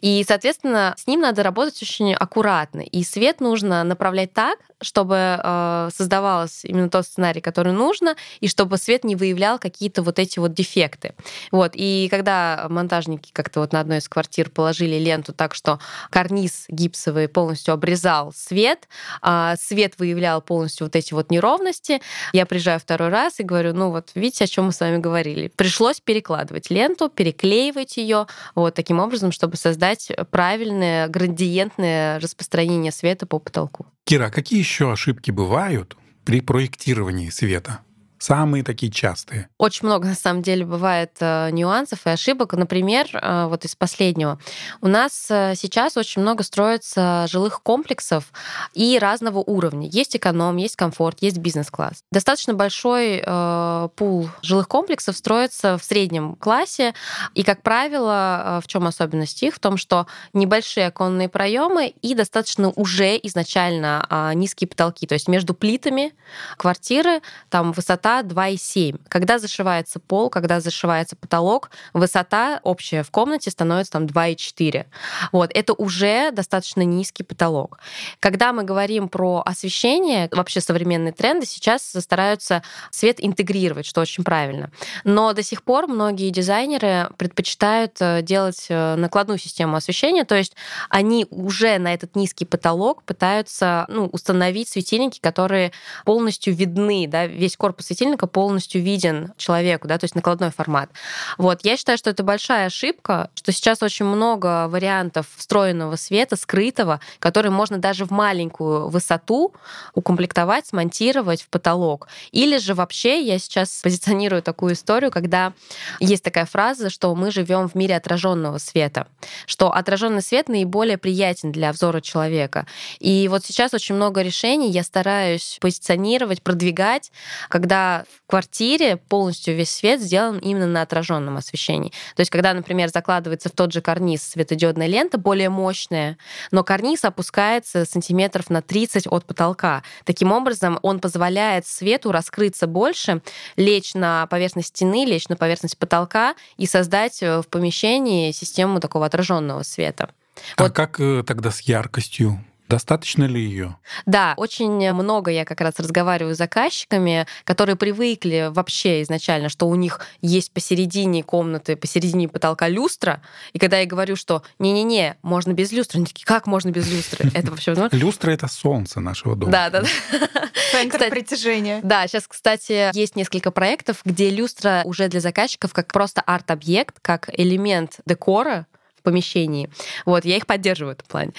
[0.00, 2.80] И, соответственно, с ним надо работать очень аккуратно аккуратно.
[2.80, 8.76] И свет нужно направлять так, чтобы э, создавалось именно тот сценарий, который нужно, и чтобы
[8.76, 11.14] свет не выявлял какие-то вот эти вот дефекты.
[11.50, 11.72] Вот.
[11.74, 15.78] И когда монтажники как-то вот на одной из квартир положили ленту так, что
[16.10, 18.88] карниз гипсовый полностью обрезал свет,
[19.22, 22.00] а свет выявлял полностью вот эти вот неровности,
[22.32, 25.48] я приезжаю второй раз и говорю, ну вот видите, о чем мы с вами говорили.
[25.56, 33.38] Пришлось перекладывать ленту, переклеивать ее вот таким образом, чтобы создать правильное градиентное распространение света по
[33.38, 33.86] потолку.
[34.04, 37.80] Кира, а какие еще ошибки бывают при проектировании света?
[38.18, 39.48] Самые такие частые.
[39.58, 42.54] Очень много, на самом деле, бывает э, нюансов и ошибок.
[42.54, 44.38] Например, э, вот из последнего.
[44.80, 48.32] У нас э, сейчас очень много строится жилых комплексов
[48.72, 49.88] и разного уровня.
[49.88, 52.04] Есть эконом, есть комфорт, есть бизнес-класс.
[52.10, 56.94] Достаточно большой э, пул жилых комплексов строится в среднем классе.
[57.34, 59.54] И, как правило, в чем особенность их?
[59.54, 65.06] В том, что небольшие оконные проемы и достаточно уже изначально э, низкие потолки.
[65.06, 66.14] То есть между плитами
[66.56, 69.00] квартиры там высота высота 2,7.
[69.08, 74.86] Когда зашивается пол, когда зашивается потолок, высота общая в комнате становится там 2,4.
[75.32, 77.78] Вот, это уже достаточно низкий потолок.
[78.20, 84.70] Когда мы говорим про освещение, вообще современные тренды сейчас стараются свет интегрировать, что очень правильно.
[85.04, 90.54] Но до сих пор многие дизайнеры предпочитают э, делать э, накладную систему освещения, то есть
[90.90, 95.72] они уже на этот низкий потолок пытаются ну, установить светильники, которые
[96.04, 100.90] полностью видны, да, весь корпус светильника полностью виден человеку, да, то есть накладной формат.
[101.38, 107.00] Вот, я считаю, что это большая ошибка, что сейчас очень много вариантов встроенного света, скрытого,
[107.18, 109.54] который можно даже в маленькую высоту
[109.94, 112.08] укомплектовать, смонтировать в потолок.
[112.32, 115.54] Или же вообще я сейчас позиционирую такую историю, когда
[115.98, 119.06] есть такая фраза, что мы живем в мире отраженного света,
[119.46, 122.66] что отраженный свет наиболее приятен для взора человека.
[122.98, 127.10] И вот сейчас очень много решений я стараюсь позиционировать, продвигать,
[127.48, 131.90] когда в квартире полностью весь свет сделан именно на отраженном освещении.
[132.14, 136.18] То есть, когда, например, закладывается в тот же карниз светодиодная лента, более мощная,
[136.50, 139.82] но карниз опускается сантиметров на 30 от потолка.
[140.04, 143.22] Таким образом, он позволяет свету раскрыться больше,
[143.56, 149.06] лечь на поверхность стены, лечь на поверхность потолка и создать э, в помещении систему такого
[149.06, 150.10] отраженного света.
[150.56, 150.72] А вот.
[150.72, 152.44] как э, тогда с яркостью?
[152.68, 153.76] Достаточно ли ее?
[154.06, 159.74] Да, очень много я как раз разговариваю с заказчиками, которые привыкли вообще изначально, что у
[159.74, 165.72] них есть посередине комнаты, посередине потолка люстра, и когда я говорю, что не-не-не, можно без
[165.72, 167.30] люстры, они такие, как можно без люстры?
[167.34, 169.52] Это вообще Люстра— это солнце нашего дома.
[169.52, 169.88] Да, да, да.
[170.72, 171.80] Центр притяжения.
[171.82, 177.28] Да, сейчас, кстати, есть несколько проектов, где люстра уже для заказчиков как просто арт-объект, как
[177.32, 178.66] элемент декора,
[179.06, 179.70] помещении.
[180.04, 181.32] Вот, я их поддерживаю в этом плане.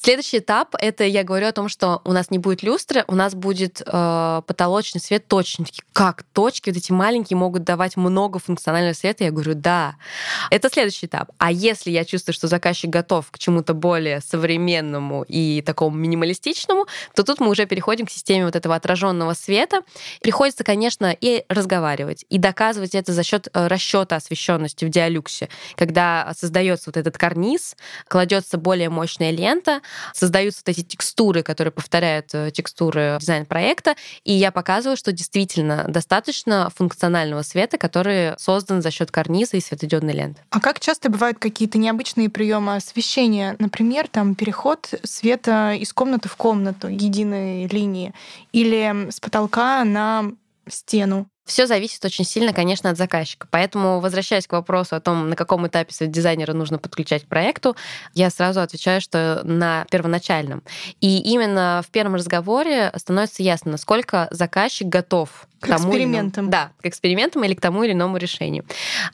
[0.00, 3.36] Следующий этап— это я говорю о том, что у нас не будет люстры, у нас
[3.36, 5.84] будет э, потолочный свет точненький.
[5.92, 9.22] Как точки вот эти маленькие могут давать много функционального света?
[9.22, 9.94] Я говорю, да.
[10.50, 11.30] Это следующий этап.
[11.38, 17.22] А если я чувствую, что заказчик готов к чему-то более современному и такому минималистичному, то
[17.22, 19.82] тут мы уже переходим к системе вот этого отраженного света.
[20.22, 26.32] Приходится, конечно, и разговаривать, и доказывать это за счет э, расчета освещенности в диалюксе, когда
[26.36, 27.76] создается вот этот этот карниз,
[28.08, 29.80] кладется более мощная лента,
[30.14, 33.94] создаются вот эти текстуры, которые повторяют э, текстуры дизайн-проекта,
[34.24, 40.14] и я показываю, что действительно достаточно функционального света, который создан за счет карниза и светодиодной
[40.14, 40.42] ленты.
[40.50, 43.56] А как часто бывают какие-то необычные приемы освещения?
[43.58, 48.14] Например, там переход света из комнаты в комнату, единой линии,
[48.52, 50.32] или с потолка на
[50.68, 51.26] стену.
[51.44, 53.48] Все зависит очень сильно, конечно, от заказчика.
[53.50, 57.76] Поэтому, возвращаясь к вопросу о том, на каком этапе дизайнера нужно подключать к проекту,
[58.14, 60.62] я сразу отвечаю, что на первоначальном.
[61.00, 66.50] И именно в первом разговоре становится ясно, насколько заказчик готов к тому экспериментам.
[66.50, 68.64] Да, к экспериментам или к тому или иному решению.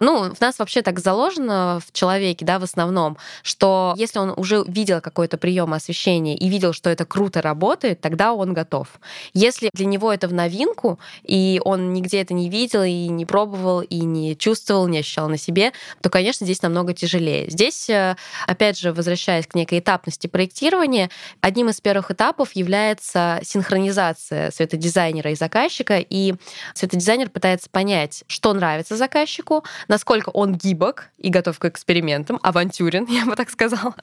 [0.01, 4.65] Ну, в нас вообще так заложено в человеке, да, в основном, что если он уже
[4.67, 8.89] видел какой-то прием освещения и видел, что это круто работает, тогда он готов.
[9.35, 13.83] Если для него это в новинку, и он нигде это не видел, и не пробовал,
[13.83, 17.51] и не чувствовал, не ощущал на себе, то, конечно, здесь намного тяжелее.
[17.51, 21.11] Здесь, э, опять же, возвращаясь к некой этапности проектирования,
[21.43, 26.35] одним из первых этапов является синхронизация светодизайнера и заказчика, и
[26.74, 33.24] Светодизайнер пытается понять, что нравится заказчику, насколько он гибок и готов к экспериментам, авантюрен, я
[33.24, 33.94] бы так сказала.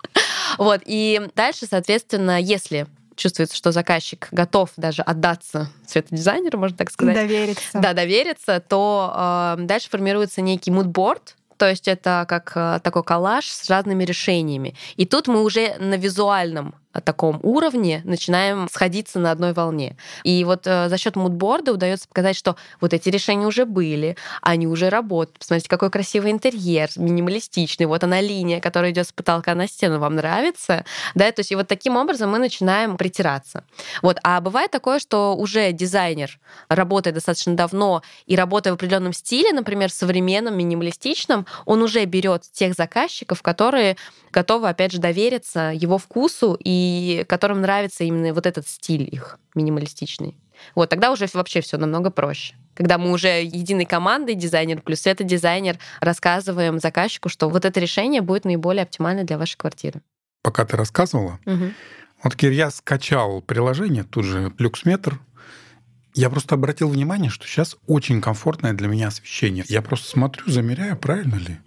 [0.58, 0.82] Вот.
[0.86, 7.15] И дальше, соответственно, если чувствуется, что заказчик готов даже отдаться светодизайнеру, можно так сказать.
[7.15, 7.63] Довериться.
[7.74, 13.48] Да, довериться, то э, дальше формируется некий мудборд, то есть это как э, такой коллаж
[13.48, 14.76] с разными решениями.
[14.98, 19.98] И тут мы уже на визуальном таком уровне начинаем сходиться на одной волне.
[20.24, 24.68] И вот э, за счет мудборда удается показать, что вот эти решения уже были, они
[24.68, 25.40] уже работают.
[25.40, 27.86] Посмотрите, какой красивый интерьер, минималистичный.
[27.86, 30.86] Вот она линия, которая идет с потолка на стену, вам нравится?
[31.16, 33.64] Да, то есть и вот таким образом мы начинаем притираться.
[34.02, 34.18] Вот.
[34.24, 39.92] А бывает такое, что уже дизайнер работает достаточно давно и работая в определенном стиле, например,
[39.92, 43.98] современном, минималистичном, он уже берет тех заказчиков, которые
[44.32, 46.85] готовы, опять же, довериться его вкусу и
[47.28, 50.36] которым нравится именно вот этот стиль их минималистичный.
[50.74, 52.56] Вот тогда уже вообще все намного проще.
[52.76, 58.21] Когда мы уже единой командой, дизайнер плюс это дизайнер, рассказываем заказчику, что вот это решение
[58.21, 60.02] будет наиболее оптимально для вашей квартиры.
[60.41, 61.71] Пока ты рассказывала, угу.
[62.24, 65.19] вот Кир, я скачал приложение, тут же люксметр,
[66.13, 69.65] я просто обратил внимание, что сейчас очень комфортное для меня освещение.
[69.67, 71.58] Я просто смотрю, замеряю, правильно ли.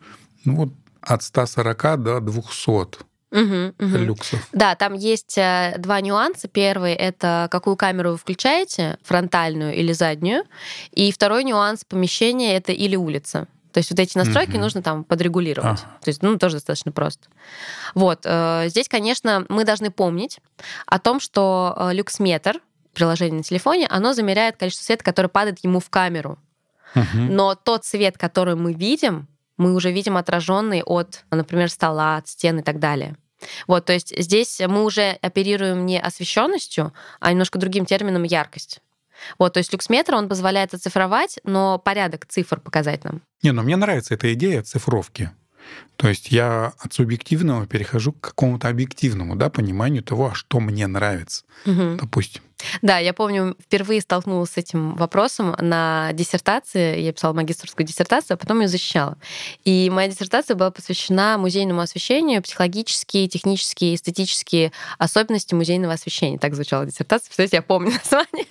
[0.44, 3.97] Ну вот от 140 до 200 угу, угу.
[3.99, 4.49] люксов.
[4.53, 6.49] Да, там есть э, два нюанса.
[6.49, 10.45] Первый— это какую камеру вы включаете, фронтальную или заднюю.
[10.93, 13.47] И второй нюанс помещения— это или улица.
[13.73, 14.61] То есть вот эти настройки угу.
[14.61, 15.81] нужно там подрегулировать.
[15.81, 15.99] Ага.
[16.03, 17.29] То есть, ну, тоже достаточно просто.
[17.95, 18.21] Вот.
[18.25, 20.38] Э, здесь, конечно, мы должны помнить
[20.87, 22.61] о том, что э, люксметр,
[22.95, 26.38] приложение на телефоне, оно замеряет количество света, который падает ему в камеру.
[26.95, 27.19] Угу.
[27.19, 32.61] Но тот свет, который мы видим, мы уже видим отраженный от, например, стола, от стен
[32.61, 33.16] и так далее.
[33.66, 38.81] Вот, то есть здесь мы уже оперируем не освещенностью, а немножко другим термином яркость.
[39.38, 43.23] Вот, то есть люксметр, он позволяет оцифровать, но порядок цифр показать нам.
[43.42, 45.31] Не, но мне нравится эта идея цифровки.
[45.97, 50.87] То есть я от субъективного перехожу к какому-то объективному да, пониманию того, а что мне
[50.87, 51.97] нравится, угу.
[52.01, 52.42] допустим.
[52.83, 57.01] Да, я помню, впервые столкнулась с этим вопросом на диссертации.
[57.01, 59.16] Я писала магистрскую диссертацию, а потом ее защищала.
[59.64, 66.38] И моя диссертация была посвящена музейному освещению, психологические, технические, эстетические особенности музейного освещения.
[66.38, 67.27] Так звучала диссертация.
[67.27, 68.47] Представляете, я помню название.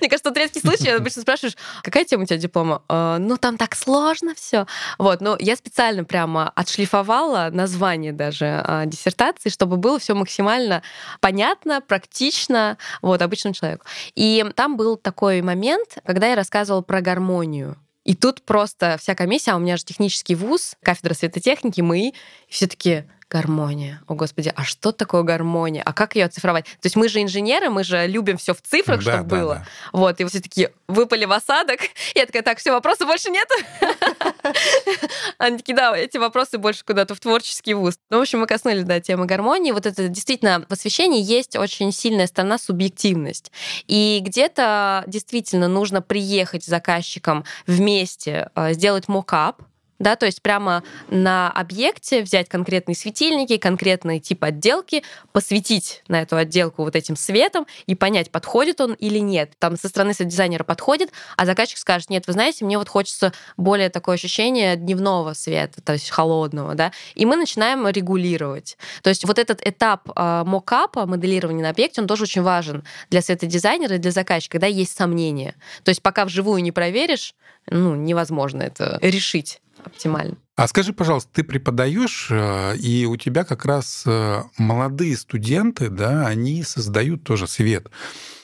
[0.00, 0.88] Мне кажется, тут редкий случай.
[0.90, 2.82] Обычно спрашиваешь, какая тема у тебя диплома?
[2.88, 4.66] «А, ну, там так сложно все.
[4.98, 10.82] Вот, но я специально прямо отшлифовала название даже а, диссертации, чтобы было все максимально
[11.20, 12.76] понятно, практично.
[13.00, 13.86] Вот, обычно обычному человеку.
[14.14, 17.76] И там был такой момент, когда я рассказывала про гармонию.
[18.04, 22.14] И тут просто вся комиссия, а у меня же технический вуз, кафедра светотехники, мы,
[22.48, 24.02] все таки Гармония.
[24.08, 25.82] О, Господи, а что такое гармония?
[25.82, 26.66] А как ее оцифровать?
[26.66, 29.54] То есть мы же инженеры, мы же любим все в цифрах, да, чтобы да, было.
[29.54, 29.66] Да.
[29.98, 31.80] Вот, и все таки выпали в осадок.
[32.14, 33.48] Я такая, так, все, вопросов больше нет?
[35.38, 37.94] Они такие, да, эти вопросы больше куда-то в творческий вуз.
[38.10, 39.72] Ну, в общем, мы коснулись, да, темы гармонии.
[39.72, 43.50] Вот это действительно в освещении есть очень сильная сторона субъективность.
[43.86, 49.62] И где-то действительно нужно приехать с заказчиком вместе, э, сделать мокап,
[50.02, 56.36] да, то есть прямо на объекте взять конкретные светильники, конкретный тип отделки, посветить на эту
[56.36, 59.52] отделку вот этим светом и понять, подходит он или нет.
[59.60, 63.90] Там со стороны дизайнера подходит, а заказчик скажет, нет, вы знаете, мне вот хочется более
[63.90, 68.76] такое ощущение дневного света, то есть холодного, да, и мы начинаем регулировать.
[69.02, 73.22] То есть вот этот этап э, мокапа, моделирования на объекте, он тоже очень важен для
[73.22, 75.54] светодизайнера и для заказчика, когда есть сомнения.
[75.84, 77.36] То есть пока вживую не проверишь,
[77.70, 80.36] ну, невозможно это решить оптимально.
[80.56, 86.26] А скажи, пожалуйста, ты преподаешь, э, и у тебя как раз э, молодые студенты, да,
[86.26, 87.90] они создают тоже свет.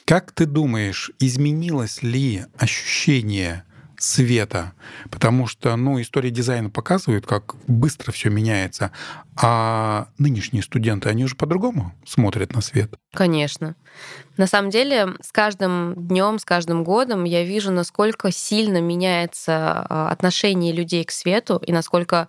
[0.05, 3.63] Как ты думаешь, изменилось ли ощущение
[3.99, 4.73] света,
[5.11, 8.91] потому что, ну, история дизайна показывает, как быстро все меняется,
[9.35, 12.93] а нынешние студенты, они уже по-другому смотрят на свет.
[13.13, 13.75] Конечно.
[14.37, 20.09] На самом деле, с каждым днем, с каждым годом я вижу, насколько сильно меняется а,
[20.09, 22.27] отношение людей к свету и насколько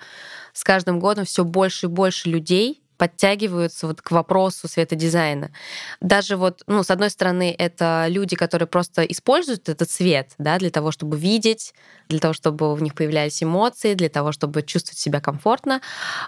[0.52, 5.50] с каждым годом все больше и больше людей подтягиваются вот к вопросу светодизайна.
[6.02, 10.68] Даже вот, ну, с одной стороны, это люди, которые просто используют этот свет, да, для
[10.68, 11.72] того, чтобы видеть,
[12.10, 15.80] для того, чтобы в них появлялись эмоции, для того, чтобы чувствовать себя комфортно.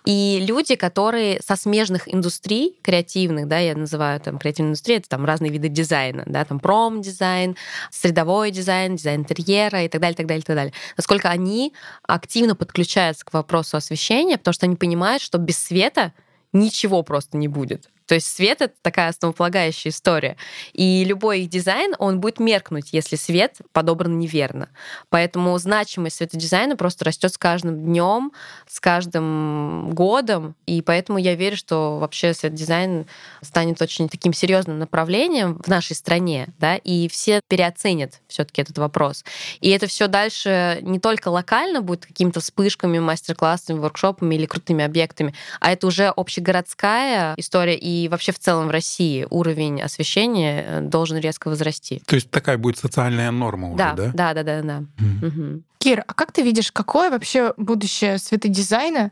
[0.07, 5.27] И люди, которые со смежных индустрий креативных, да, я называю там креативную индустрию, это там
[5.27, 7.55] разные виды дизайна, да, там пром-дизайн,
[7.91, 10.73] средовой дизайн, дизайн интерьера и так далее, так далее, так далее.
[10.97, 16.15] Насколько они активно подключаются к вопросу освещения, потому что они понимают, что без света
[16.53, 17.92] ничего просто не будет.
[18.07, 20.37] То есть свет— это такая основополагающая история.
[20.73, 24.69] И любой их дизайн, он будет меркнуть, если свет подобран неверно.
[25.09, 28.33] Поэтому значимость светодизайна просто растет с каждым днем,
[28.69, 30.55] с каждым годом.
[30.67, 33.07] И поэтому я верю, что вообще светодизайн
[33.43, 39.25] станет очень таким серьезным направлением в нашей стране, да, и все переоценят все-таки этот вопрос.
[39.61, 45.35] И это все дальше не только локально будет какими-то вспышками, мастер-классами, воркшопами или крутыми объектами,
[45.61, 50.81] а это уже общегородская история, и и вообще в целом в России уровень освещения э,
[50.81, 52.03] должен резко возрасти.
[52.07, 53.95] То есть такая будет социальная норма уже, да?
[53.95, 54.63] Да, да, да, да.
[54.63, 54.83] да.
[54.99, 55.27] Mm.
[55.27, 55.63] Угу.
[55.79, 59.11] Кир, а как ты видишь, какое вообще будущее светодизайна?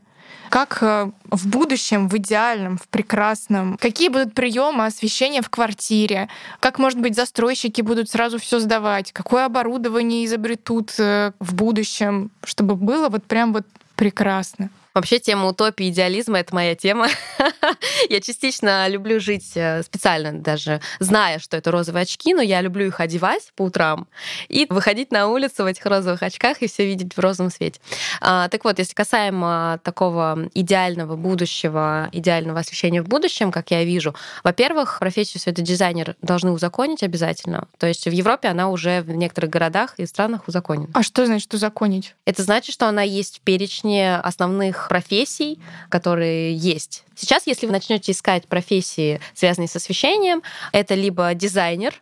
[0.49, 3.77] Как э, в будущем, в идеальном, в прекрасном?
[3.77, 6.27] Какие будут приемы освещения в квартире?
[6.59, 9.11] Как, может быть, застройщики будут сразу все сдавать?
[9.11, 13.65] Какое оборудование изобретут э, в будущем, чтобы было вот прям вот
[13.95, 14.69] прекрасно?
[14.93, 17.07] Вообще тема утопии идеализма— это моя тема.
[18.09, 22.87] я частично люблю жить э, специально даже, зная, что это розовые очки, но я люблю
[22.87, 24.07] их одевать по утрам
[24.49, 27.79] и выходить на улицу в этих розовых очках и все видеть в розовом свете.
[28.19, 34.13] А, так вот, если касаемо такого идеального будущего, идеального освещения в будущем, как я вижу,
[34.43, 37.67] во-первых, профессию светодизайнер должны узаконить обязательно.
[37.77, 40.89] То есть в Европе она уже в некоторых городах и странах узаконена.
[40.93, 42.15] А что значит узаконить?
[42.25, 45.59] Это значит, что она есть в перечне основных профессий,
[45.89, 47.03] которые есть.
[47.15, 51.93] Сейчас, если вы начнете искать профессии, связанные с освещением, это либо дизайнер,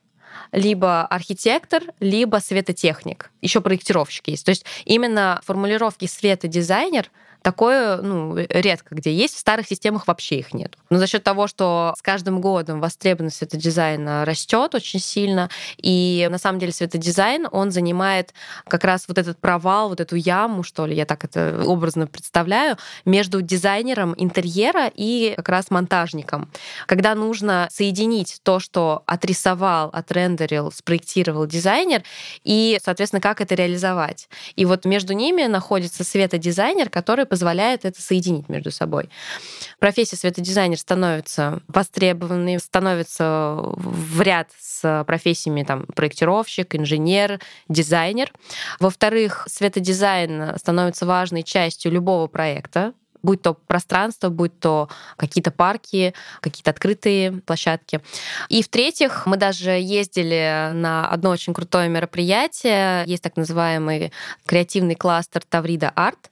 [0.52, 3.32] либо архитектор, либо светотехник.
[3.42, 4.46] Еще проектировщик есть.
[4.46, 7.12] То есть именно формулировки светодизайнер
[7.42, 9.36] Такое ну, редко где есть.
[9.36, 10.78] В старых системах вообще их нет.
[10.90, 16.38] Но за счет того, что с каждым годом востребованность светодизайна растет очень сильно, и на
[16.38, 18.34] самом деле светодизайн, он занимает
[18.68, 22.78] как раз вот этот провал, вот эту яму, что ли, я так это образно представляю,
[23.06, 26.50] между дизайнером интерьера и как раз монтажником.
[26.88, 32.04] Когда нужно соединить то, что отрисовал, отрендерил, спроектировал дизайнер,
[32.44, 34.28] и, соответственно, как это реализовать.
[34.56, 39.10] И вот между ними находится светодизайнер, который позволяет это соединить между собой.
[39.80, 48.32] Профессия светодизайнер становится востребованной, становится в ряд с профессиями там, проектировщик, инженер, дизайнер.
[48.80, 56.72] Во-вторых, светодизайн становится важной частью любого проекта, будь то пространство, будь то какие-то парки, какие-то
[56.72, 58.02] открытые площадки.
[58.50, 64.12] И в-третьих, мы даже ездили на одно очень крутое мероприятие, есть так называемый
[64.46, 66.32] креативный кластер Таврида Арт,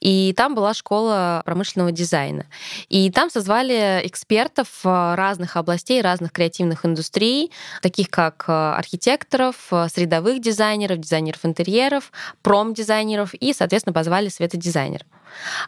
[0.00, 2.46] и там была школа промышленного дизайна.
[2.88, 7.50] И там созвали экспертов разных областей, разных креативных индустрий,
[7.82, 9.56] таких как архитекторов,
[9.92, 12.12] средовых дизайнеров, дизайнеров интерьеров,
[12.42, 15.06] промдизайнеров и, соответственно, позвали светодизайнеров.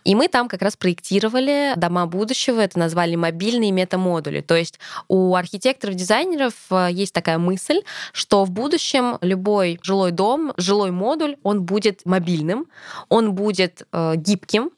[0.05, 4.41] И мы там как раз проектировали дома будущего, это назвали мобильные метамодули.
[4.41, 7.83] То есть у архитекторов-дизайнеров э, есть такая мысль,
[8.13, 12.67] что в будущем любой жилой дом, жилой модуль, он будет мобильным,
[13.09, 14.71] он будет э, гибким,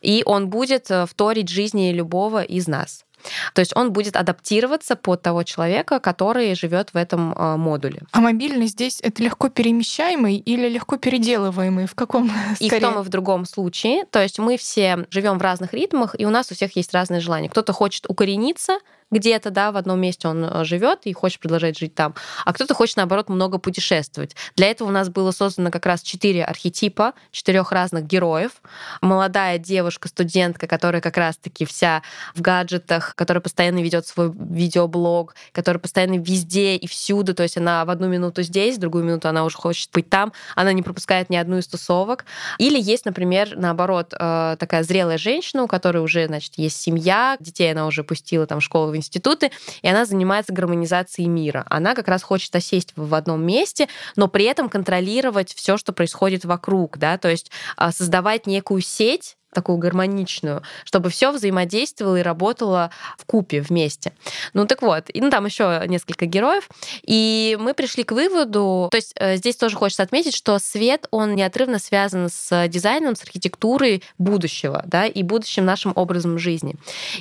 [0.00, 3.04] и он будет э, вторить жизни любого из нас.
[3.54, 8.02] То есть он будет адаптироваться под того человека, который живет в этом а, модуле.
[8.12, 11.86] А мобильный здесь это легко перемещаемый или легко переделываемый?
[11.86, 14.04] В каком И в том, и в другом случае.
[14.06, 17.20] То есть мы все живем в разных ритмах, и у нас у всех есть разные
[17.20, 17.48] желания.
[17.48, 18.78] Кто-то хочет укорениться,
[19.14, 22.74] где-то, да, в одном месте он э, живет и хочет продолжать жить там, а кто-то
[22.74, 24.36] хочет, наоборот, много путешествовать.
[24.56, 28.52] Для этого у нас было создано как раз четыре архетипа, четырех разных героев.
[29.00, 32.02] Молодая девушка, студентка, которая как раз-таки вся
[32.34, 37.84] в гаджетах, которая постоянно ведет свой видеоблог, которая постоянно везде и всюду, то есть она
[37.84, 41.30] в одну минуту здесь, в другую минуту она уже хочет быть там, она не пропускает
[41.30, 42.24] ни одну из тусовок.
[42.58, 47.70] Или есть, например, наоборот, э, такая зрелая женщина, у которой уже, значит, есть семья, детей
[47.70, 49.50] она уже пустила там в школу, в институты,
[49.82, 51.64] и она занимается гармонизацией мира.
[51.68, 56.44] Она как раз хочет осесть в одном месте, но при этом контролировать все, что происходит
[56.44, 62.90] вокруг, да, то есть а, создавать некую сеть такую гармоничную, чтобы все взаимодействовало и работало
[63.16, 64.12] в купе вместе.
[64.52, 66.68] Ну так вот, и ну, там еще несколько героев,
[67.02, 71.34] и мы пришли к выводу, то есть э, здесь тоже хочется отметить, что свет, он
[71.34, 76.74] неотрывно связан с дизайном, с архитектурой будущего, да, и будущим нашим образом жизни.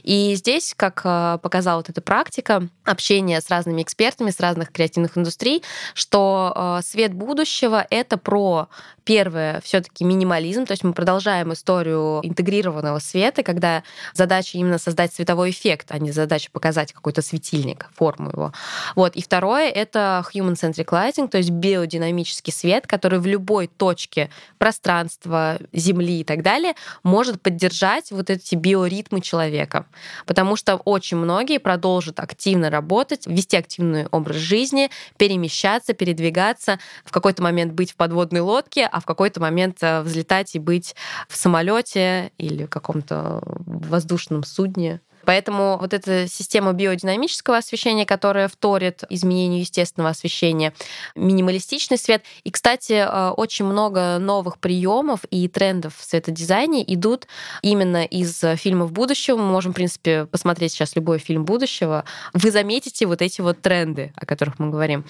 [0.03, 5.17] И здесь, как э, показала вот эта практика общения с разными экспертами, с разных креативных
[5.17, 5.63] индустрий,
[5.93, 8.67] что э, свет будущего— это про
[9.03, 15.13] первое все таки минимализм, то есть мы продолжаем историю интегрированного света, когда задача именно создать
[15.13, 18.53] световой эффект, а не задача показать какой-то светильник, форму его.
[18.95, 19.15] Вот.
[19.15, 26.21] И второе— это human-centric lighting, то есть биодинамический свет, который в любой точке пространства, Земли
[26.21, 29.85] и так далее может поддержать вот эти биоритмы человека.
[30.25, 37.41] Потому что очень многие продолжат активно работать, вести активный образ жизни, перемещаться, передвигаться, в какой-то
[37.43, 40.95] момент быть в подводной лодке, а в какой-то момент э, взлетать и быть
[41.27, 43.41] в самолете или каком-то
[43.89, 45.01] воздушном судне.
[45.25, 50.73] Поэтому вот эта система биодинамического освещения, которая вторит изменению естественного освещения,
[51.15, 52.23] минималистичный свет.
[52.43, 57.27] И, кстати, э, очень много новых приемов и трендов в светодизайне идут
[57.61, 59.37] именно из фильмов будущего.
[59.37, 62.05] Мы можем, в принципе, посмотреть сейчас любой фильм будущего.
[62.33, 65.05] Вы заметите вот эти вот тренды, о которых мы говорим.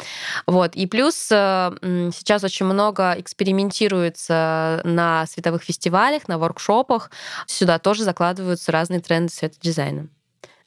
[0.45, 0.75] Вот.
[0.75, 1.71] И плюс э,
[2.13, 7.11] сейчас очень много экспериментируется на световых фестивалях, на воркшопах.
[7.47, 10.02] Сюда тоже закладываются разные тренды светодизайна.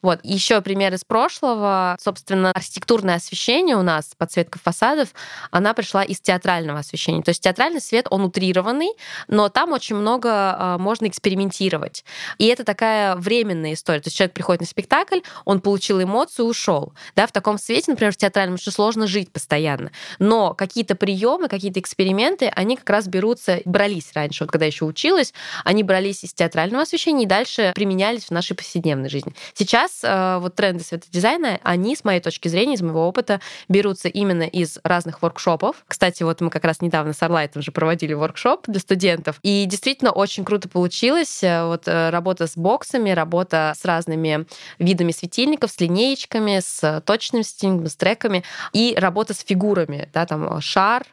[0.07, 0.20] Вот.
[0.22, 1.96] Еще пример из прошлого.
[2.00, 5.09] Собственно, архитектурное освещение у нас, подсветка фасадов,
[5.50, 7.24] она пришла из театрального освещения.
[7.24, 8.92] То есть театральный свет, он утрированный,
[9.26, 12.04] но там очень много а, можно экспериментировать.
[12.38, 13.98] И это такая временная история.
[13.98, 16.92] То есть человек приходит на спектакль, он получил эмоцию, ушел.
[17.16, 19.90] Да, в таком свете, например, в театральном очень сложно жить постоянно.
[20.20, 25.34] Но какие-то приемы, какие-то эксперименты, они как раз берутся, брались раньше, вот когда еще училась,
[25.64, 29.34] они брались из театрального освещения и дальше применялись в нашей повседневной жизни.
[29.52, 34.42] Сейчас Э, вот тренды светодизайна, они, с моей точки зрения, из моего опыта, берутся именно
[34.42, 35.84] из разных воркшопов.
[35.86, 40.11] Кстати, вот мы как раз недавно с Арлайтом же проводили воркшоп для студентов, и действительно
[40.11, 41.42] очень круто получилось.
[41.42, 44.47] Э, вот э, работа с боксами, работа с разными
[44.78, 50.61] видами светильников, с линеечками, с точным светильником, с треками, и работа с фигурами, да, там
[50.61, 51.05] шар,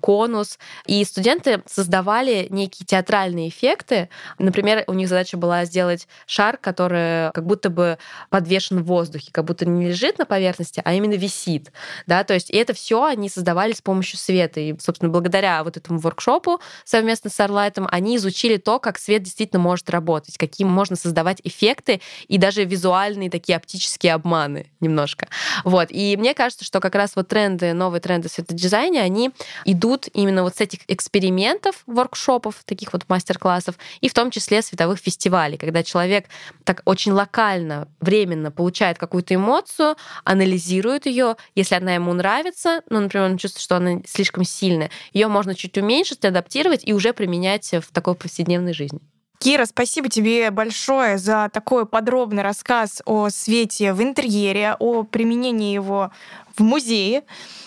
[0.00, 0.58] конус.
[0.86, 4.08] И студенты создавали некие театральные эффекты.
[4.38, 7.98] Например, у них задача была сделать шар, который как будто бы
[8.30, 11.72] подвешен в воздухе, как будто не лежит на поверхности, а именно висит.
[12.06, 12.24] Да?
[12.24, 14.60] То есть и это все они создавали с помощью света.
[14.60, 19.60] И, собственно, благодаря вот этому воркшопу совместно с Арлайтом они изучили то, как свет действительно
[19.60, 25.28] может работать, какие можно создавать эффекты и даже визуальные такие оптические обманы немножко.
[25.64, 25.88] Вот.
[25.90, 29.30] И мне кажется, что как раз вот тренды, новые тренды светодизайна, они
[29.64, 34.98] идут именно вот с этих экспериментов, воркшопов, таких вот мастер-классов, и в том числе световых
[34.98, 36.26] фестивалей, когда человек
[36.64, 43.30] так очень локально временно получает какую-то эмоцию, анализирует ее, если она ему нравится, ну, например,
[43.30, 47.92] он чувствует, что она слишком сильная, ее можно чуть уменьшить, адаптировать и уже применять в
[47.92, 49.00] такой повседневной жизни.
[49.38, 56.12] Кира, спасибо тебе большое за такой подробный рассказ о свете в интерьере, о применении его
[56.56, 57.22] в музее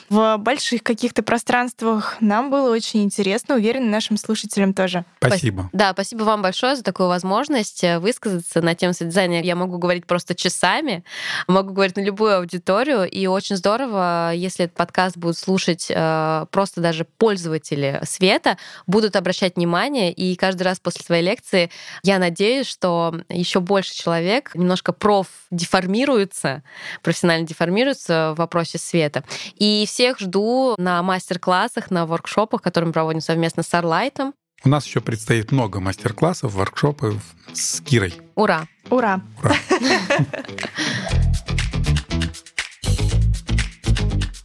[0.10, 2.16] в больших каких-то пространствах.
[2.22, 5.04] Нам было очень интересно, уверен, нашим слушателям тоже.
[5.18, 5.70] Спасибо.
[5.74, 9.42] Да, спасибо вам большое за такую возможность э, высказаться на тему дизайна.
[9.42, 11.04] Я могу говорить просто часами,
[11.48, 16.80] могу говорить на любую аудиторию, и очень здорово, если этот подкаст будут слушать э, просто
[16.80, 21.70] даже пользователи света, будут обращать внимание, и каждый раз после своей лекции
[22.04, 26.64] я надеюсь, что еще больше человек немножко проф деформируется,
[27.04, 29.24] профессионально деформируется в вопросе света.
[29.56, 34.34] И всех жду на мастер-классах, на воркшопах, которые мы проводим совместно с Арлайтом.
[34.64, 37.22] У нас еще предстоит много мастер-классов, воркшопов
[37.54, 38.14] с Кирой.
[38.36, 38.68] Ура!
[38.90, 39.22] Ура!
[39.44, 39.56] Ура!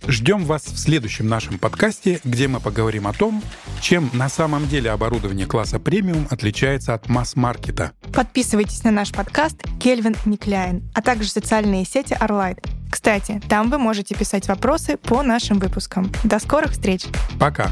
[0.07, 3.42] Ждем вас в следующем нашем подкасте, где мы поговорим о том,
[3.80, 10.14] чем на самом деле оборудование класса премиум отличается от масс-маркета– Подписывайтесь на наш подкаст «Кельвин
[10.26, 12.59] Никляйн», а также социальные сети Arlight.
[12.90, 16.12] Кстати, там вы можете писать вопросы по нашим выпускам.
[16.22, 17.07] До скорых встреч!
[17.40, 17.70] Пока!